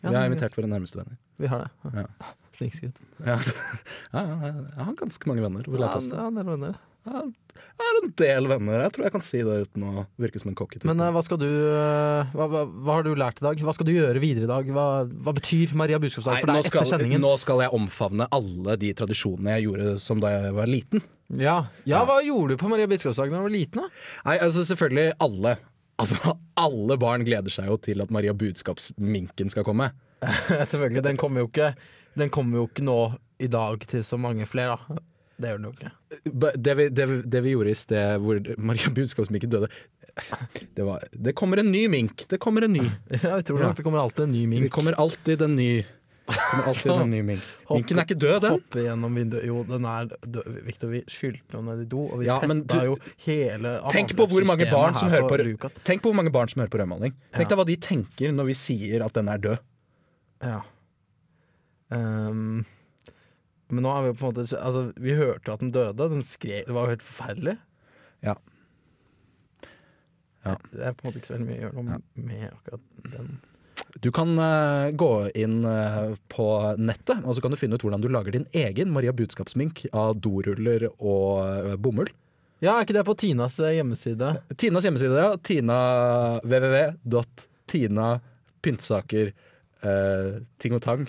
Ja, 0.03 0.09
Vi 0.09 0.15
har 0.17 0.25
invitert 0.27 0.57
våre 0.57 0.67
nærmeste 0.67 0.97
venner. 0.99 1.15
Vi 1.39 1.47
har 1.47 1.61
det. 1.63 1.91
Ja. 2.01 2.03
Snikskudd. 2.57 2.97
Ja, 3.23 3.37
ja, 4.11 4.49
jeg 4.49 4.83
har 4.89 4.95
ganske 4.99 5.29
mange 5.31 5.45
venner. 5.45 5.63
Vil 5.63 5.79
jeg 5.79 5.87
Ja, 5.87 5.93
påstå. 5.95 6.17
ja, 6.19 6.43
venner. 6.43 6.75
Jeg 7.05 7.13
har- 7.15 7.31
en 8.01 8.13
del 8.17 8.47
venner. 8.47 8.83
Jeg 8.85 8.93
tror 8.93 9.05
jeg 9.05 9.13
kan 9.13 9.23
si 9.25 9.39
det 9.45 9.55
uten 9.67 9.83
å 9.85 10.03
virke 10.21 10.39
som 10.41 10.51
en 10.51 10.57
cocky 10.57 10.79
type. 10.79 10.87
Men 10.89 11.01
uh, 11.01 11.09
hva 11.13 11.23
skal 11.25 11.39
du 11.41 11.47
uh, 11.47 12.29
hva, 12.35 12.47
hva, 12.51 12.61
hva 12.69 12.97
har 12.97 13.05
du 13.05 13.11
lært 13.17 13.41
i 13.41 13.45
dag? 13.45 13.63
Hva 13.65 13.73
skal 13.75 13.89
du 13.89 13.93
gjøre 13.93 14.21
videre 14.21 14.45
i 14.45 14.51
dag? 14.51 14.69
Hva, 14.73 15.33
betyr 15.35 15.73
Maria 15.77 15.99
budskapsdag 16.01 16.41
for 16.43 16.51
deg 16.53 16.67
skal, 16.67 16.85
etter 16.85 16.91
sendingen? 16.95 17.23
nå 17.25 17.33
skal 17.41 17.63
jeg 17.65 17.73
omfavne 17.77 18.27
alle 18.33 18.77
de 18.81 18.93
tradisjonene 18.97 19.57
jeg 19.57 19.67
gjorde 19.67 19.95
som 20.03 20.21
da 20.23 20.33
jeg 20.35 20.53
var 20.57 20.69
liten. 20.71 21.03
Ja. 21.41 21.57
ja, 21.87 22.01
hva 22.07 22.19
gjorde 22.25 22.55
du 22.55 22.61
på 22.61 22.69
Maria 22.71 22.89
budskapsdag 22.91 23.31
da 23.31 23.41
du 23.41 23.47
var 23.47 23.53
liten? 23.53 23.85
da? 23.85 24.05
Nei, 24.27 24.37
altså 24.47 24.65
selvfølgelig 24.67 25.15
alle. 25.23 25.57
Altså, 26.01 26.35
alle 26.57 26.97
barn 27.01 27.25
gleder 27.27 27.53
seg 27.53 27.69
jo 27.69 27.77
til 27.81 28.01
at 28.03 28.13
Maria 28.13 28.33
budskapsminken 28.37 29.51
skal 29.53 29.65
komme. 29.67 29.91
Selvfølgelig, 30.71 31.01
den 31.05 31.17
kommer 31.17 31.41
jo 31.41 31.47
ikke 31.49 31.71
Den 32.13 32.29
kommer 32.29 32.59
jo 32.59 32.67
ikke 32.67 32.83
nå 32.85 32.97
i 33.41 33.47
dag 33.49 33.81
til 33.89 34.03
så 34.05 34.19
mange 34.21 34.45
flere, 34.45 34.75
da. 34.77 35.00
Det 35.41 35.49
gjør 35.51 35.61
den 35.61 35.69
jo 35.69 35.73
ikke. 35.75 35.91
Det 36.67 36.75
vi, 36.77 36.89
det, 36.89 37.07
vi, 37.09 37.21
det 37.35 37.41
vi 37.45 37.53
gjorde 37.55 37.71
i 37.73 37.77
sted, 37.79 38.19
hvor 38.21 38.39
Maria 38.57 38.91
budskapsminken 38.97 39.51
døde 39.53 39.71
det, 40.75 40.83
var, 40.83 41.05
det 41.15 41.31
kommer 41.39 41.61
en 41.61 41.69
ny 41.71 41.85
mink. 41.87 42.25
Det 42.27 42.37
kommer 42.43 42.65
en 42.67 42.73
ny. 42.75 42.83
Ja, 43.23 43.37
jeg 43.39 43.45
tror 43.47 43.61
Ja. 43.63 43.71
det 43.77 43.83
kommer 43.85 44.01
alltid 44.03 44.25
en 44.27 44.33
ny 44.35 44.45
mink. 44.51 44.65
Det 44.67 44.71
kommer 44.75 44.97
alltid 44.99 45.41
en 45.47 45.55
ny. 45.55 45.69
Kommer 46.31 46.67
alltid 46.71 46.91
en 46.91 47.09
ny 47.11 47.21
mink. 47.29 47.45
Minken 47.71 47.99
er 48.01 48.05
ikke 48.05 48.17
død, 48.19 48.35
den. 48.43 48.51
Hoppe 48.57 48.83
gjennom 48.85 49.15
vinduet. 49.17 49.45
Jo, 49.47 49.61
den 49.67 49.87
er 49.87 50.11
død. 50.35 50.49
Victor, 50.67 50.91
vi 50.91 51.01
skylte 51.11 51.55
jo 51.57 51.63
ned 51.65 51.85
i 51.85 51.87
do, 51.93 52.03
og 52.11 52.19
vi 52.21 52.27
Ja, 52.27 52.37
tetta 52.43 52.83
jo 52.87 52.97
hele 53.25 53.73
Tenk 53.95 54.13
på 54.19 54.27
hvor 54.31 54.45
mange 54.47 54.67
barn 54.71 54.95
som 54.99 55.09
hører 55.11 55.27
på 55.31 55.39
Lukas. 55.47 55.79
Tenk 55.87 56.03
på 56.03 56.11
hvor 56.11 56.19
mange 56.19 56.31
barn 56.35 56.51
som 56.51 56.61
hører 56.61 56.71
på 56.75 56.83
rødmaling. 56.83 57.15
Tenk 57.31 57.47
Ja. 57.47 57.49
deg 57.55 57.61
hva 57.63 57.67
de 57.71 57.79
tenker 57.87 58.35
når 58.35 58.51
vi 58.51 58.57
sier 58.61 59.07
at 59.07 59.15
den 59.17 59.31
er 59.31 59.41
død. 59.47 59.63
Ja. 60.43 60.59
Ehm, 61.91 62.65
men 63.71 63.85
nå 63.85 63.91
har 63.93 64.05
vi 64.05 64.15
på 64.15 64.27
en 64.27 64.33
måte 64.33 64.57
Altså, 64.59 64.87
vi 64.99 65.17
hørte 65.17 65.53
at 65.53 65.61
den 65.63 65.73
døde. 65.75 66.09
Den 66.13 66.25
skrev 66.25 66.65
Det 66.67 66.75
var 66.75 66.87
jo 66.87 66.95
helt 66.95 67.05
forferdelig. 67.05 67.57
Ja. 68.25 68.35
Ja. 70.45 70.57
Det 70.71 70.83
er 70.83 70.97
på 70.97 71.05
en 71.05 71.09
måte 71.09 71.21
ikke 71.21 71.31
så 71.31 71.37
veldig 71.37 71.49
mye 71.49 71.59
å 71.59 71.63
gjøre 71.65 71.77
noe 71.77 72.01
med 72.27 72.45
akkurat 72.49 73.13
den. 73.15 73.31
Du 74.01 74.07
kan 74.15 74.31
uh, 74.39 74.89
gå 74.95 75.11
inn 75.37 75.61
uh, 75.65 76.13
på 76.31 76.47
nettet, 76.79 77.21
og 77.25 77.35
så 77.35 77.43
kan 77.43 77.53
du 77.53 77.59
finne 77.59 77.75
ut 77.77 77.83
hvordan 77.83 78.01
du 78.03 78.07
lager 78.13 78.35
din 78.35 78.47
egen 78.55 78.93
Maria 78.93 79.13
budskapsmink 79.15 79.83
av 79.91 80.15
doruller 80.21 80.87
og 80.93 81.41
uh, 81.43 81.75
bomull. 81.81 82.09
Ja, 82.61 82.75
er 82.75 82.85
ikke 82.85 82.95
det 82.95 83.05
på 83.07 83.17
Tinas 83.17 83.57
hjemmeside? 83.57 84.35
Tinas 84.61 84.85
hjemmeside, 84.85 85.17
ja. 85.17 85.33
Tina, 85.41 85.77
www.tina 86.45 88.09
pyntesaker 88.61 89.31
eh, 89.81 90.71
og 90.71 90.83
tang. 90.85 91.07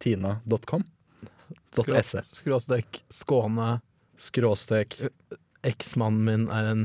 Tina.com. 0.00 0.86
.se. 1.76 2.22
Skråstrek 2.34 3.02
Skåne. 3.12 3.80
Skråstrek 4.20 4.96
Eksmannen 5.66 6.24
min 6.24 6.44
er 6.52 6.68
en 6.70 6.82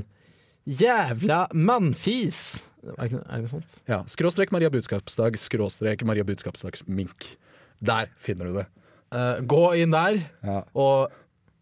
jævla 0.68 1.46
mannfis! 1.56 2.64
Er 3.00 3.10
det 3.10 3.22
er 3.24 3.42
det 3.46 3.50
sånt? 3.50 3.72
Ja, 3.90 4.02
skråstrek 4.10 4.52
Maria 4.54 4.70
budskapsdag, 4.70 5.38
skråstrek 5.42 6.04
Maria 6.06 6.26
budskapsdags 6.28 6.84
mink. 6.88 7.32
Der 7.82 8.12
finner 8.22 8.50
du 8.52 8.58
det. 8.60 8.66
Uh, 9.16 9.40
gå 9.48 9.62
inn 9.82 9.94
der 9.96 10.20
Ja. 10.44 10.64
og 10.76 11.12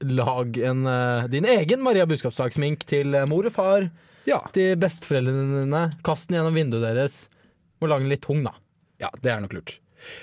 lag 0.03 0.57
en, 0.57 0.83
uh, 0.87 1.27
din 1.31 1.45
egen 1.47 1.83
Maria 1.85 2.05
budskapsdagsmink 2.09 2.83
til 2.89 3.13
eh, 3.15 3.25
mor 3.29 3.45
og 3.47 3.53
far, 3.55 3.85
Ja. 4.27 4.41
til 4.51 4.75
besteforeldrene 4.75 5.61
dine. 5.63 5.83
Kast 6.03 6.27
den 6.29 6.39
gjennom 6.39 6.55
vinduet 6.57 6.83
deres. 6.83 7.27
Og 7.79 7.87
lage 7.91 8.03
den 8.03 8.09
litt 8.11 8.21
tung, 8.25 8.43
da. 8.43 8.51
ja, 8.99 9.09
det 9.21 9.31
er 9.31 9.39
nok 9.43 9.53
lurt. 9.53 9.77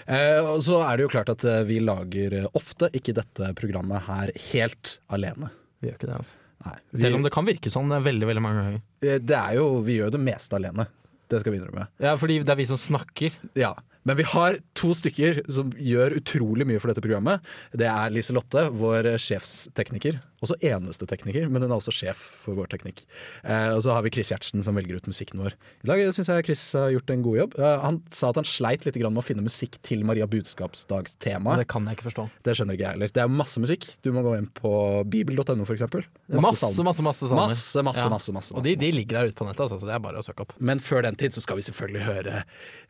Eh, 0.07 0.39
og 0.43 0.63
så 0.67 0.81
er 0.87 0.99
det 0.99 1.07
jo 1.07 1.13
klart 1.13 1.33
at 1.33 1.45
eh, 1.49 1.63
vi 1.69 1.81
lager 1.85 2.37
eh, 2.43 2.49
ofte 2.59 2.91
ikke 2.97 3.15
dette 3.17 3.53
programmet 3.59 4.07
her 4.09 4.33
helt 4.51 4.97
alene. 5.13 5.51
Vi 5.81 5.91
gjør 5.91 5.99
ikke 5.99 6.11
det, 6.11 6.21
altså. 6.23 6.39
Nei, 6.61 6.75
Selv 7.01 7.17
om 7.17 7.23
det 7.25 7.33
kan 7.33 7.47
virke 7.49 7.71
sånn 7.73 7.89
veldig 7.89 8.27
veldig 8.29 8.43
mange 8.45 8.63
ganger. 8.65 9.21
det 9.25 9.37
er 9.37 9.55
jo, 9.57 9.69
vi 9.87 9.95
gjør 9.97 10.11
jo 10.11 10.17
det 10.19 10.25
meste 10.27 10.59
alene. 10.59 10.85
Det 11.31 11.39
skal 11.41 11.55
vi 11.55 11.61
innrømme. 11.61 11.87
Ja, 12.03 12.17
fordi 12.21 12.41
det 12.43 12.53
er 12.53 12.59
vi 12.59 12.67
som 12.69 12.81
snakker. 12.81 13.37
Ja, 13.57 13.71
Men 14.09 14.17
vi 14.17 14.25
har 14.33 14.59
to 14.79 14.95
stykker 14.97 15.43
som 15.53 15.73
gjør 15.77 16.17
utrolig 16.21 16.67
mye 16.69 16.81
for 16.81 16.93
dette 16.93 17.05
programmet. 17.05 17.45
Det 17.77 17.89
er 17.91 18.13
Lise 18.15 18.33
Lotte, 18.37 18.69
vår 18.73 19.11
sjefstekniker. 19.21 20.21
Også 20.41 20.57
eneste 20.65 21.05
tekniker, 21.05 21.51
men 21.53 21.61
hun 21.61 21.69
er 21.69 21.77
også 21.77 21.93
sjef 21.93 22.21
for 22.47 22.57
vår 22.57 22.71
teknikk. 22.73 23.03
Eh, 23.45 23.75
og 23.75 23.83
så 23.85 23.93
har 23.93 24.05
vi 24.07 24.13
Chris 24.15 24.31
Gjertsen 24.33 24.65
som 24.65 24.79
velger 24.79 24.97
ut 24.97 25.09
musikken 25.11 25.43
vår. 25.43 25.53
I 25.85 25.91
dag 25.91 26.01
syns 26.17 26.31
jeg 26.33 26.47
Chris 26.47 26.63
har 26.79 26.89
gjort 26.95 27.13
en 27.13 27.25
god 27.27 27.37
jobb. 27.43 27.57
Eh, 27.61 27.75
han 27.85 27.99
sa 28.09 28.31
at 28.33 28.41
han 28.41 28.49
sleit 28.49 28.87
litt 28.89 28.97
med 29.01 29.21
å 29.21 29.25
finne 29.27 29.45
musikk 29.45 29.77
til 29.85 30.07
Maria 30.09 30.25
budskapsdags 30.31 31.19
tema. 31.21 31.59
Det 31.61 31.69
kan 31.69 31.85
jeg 31.85 31.99
ikke 31.99 32.09
forstå. 32.09 32.25
Det 32.47 32.55
skjønner 32.57 32.79
ikke 32.79 32.87
jeg 32.87 32.97
heller. 32.97 33.13
Det 33.19 33.25
er 33.27 33.35
masse 33.35 33.61
musikk. 33.61 33.85
Du 34.01 34.09
må 34.17 34.25
gå 34.25 34.33
inn 34.39 34.49
på 34.57 34.73
bibel.no, 35.13 35.67
for 35.69 35.77
eksempel. 35.77 36.09
Masse, 36.33 36.73
masse, 36.89 37.05
masse 37.05 37.29
salmer. 37.29 37.53
Masse, 37.53 37.85
masse, 37.85 38.07
Ja. 38.07 38.09
masse, 38.09 38.33
masse, 38.33 38.57
Og 38.57 38.65
de, 38.65 38.75
de 38.81 38.93
ligger 38.97 39.21
der 39.21 39.29
ute 39.29 39.37
på 39.37 39.45
nettet, 39.45 39.67
altså, 39.67 39.77
så 39.77 39.91
det 39.91 39.95
er 39.99 40.01
bare 40.09 40.23
å 40.23 40.25
søke 40.25 40.47
opp. 40.47 40.57
Men 40.59 40.81
før 40.81 41.05
den 41.05 41.21
tid 41.21 41.37
så 41.37 41.45
skal 41.45 41.61
vi 41.61 41.69
selvfølgelig 41.69 42.07
høre 42.09 42.45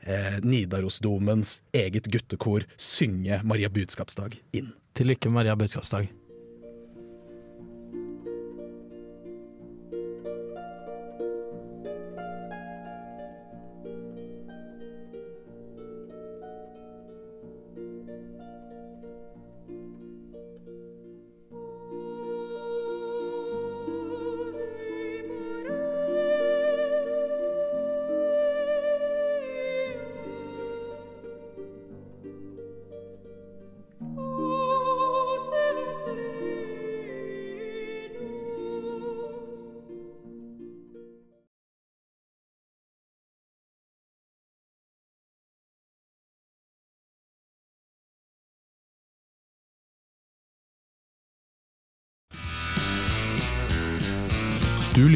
eh, 0.06 0.38
Nidarosdomens 1.10 1.60
eget 1.72 2.06
guttekor 2.06 2.64
synge 2.76 3.40
Maria 3.42 3.68
budskapsdag 3.68 4.38
inn. 4.52 4.72
Til 4.94 5.06
lykke, 5.06 5.30
Maria 5.30 5.56
budskapsdag. 5.56 6.19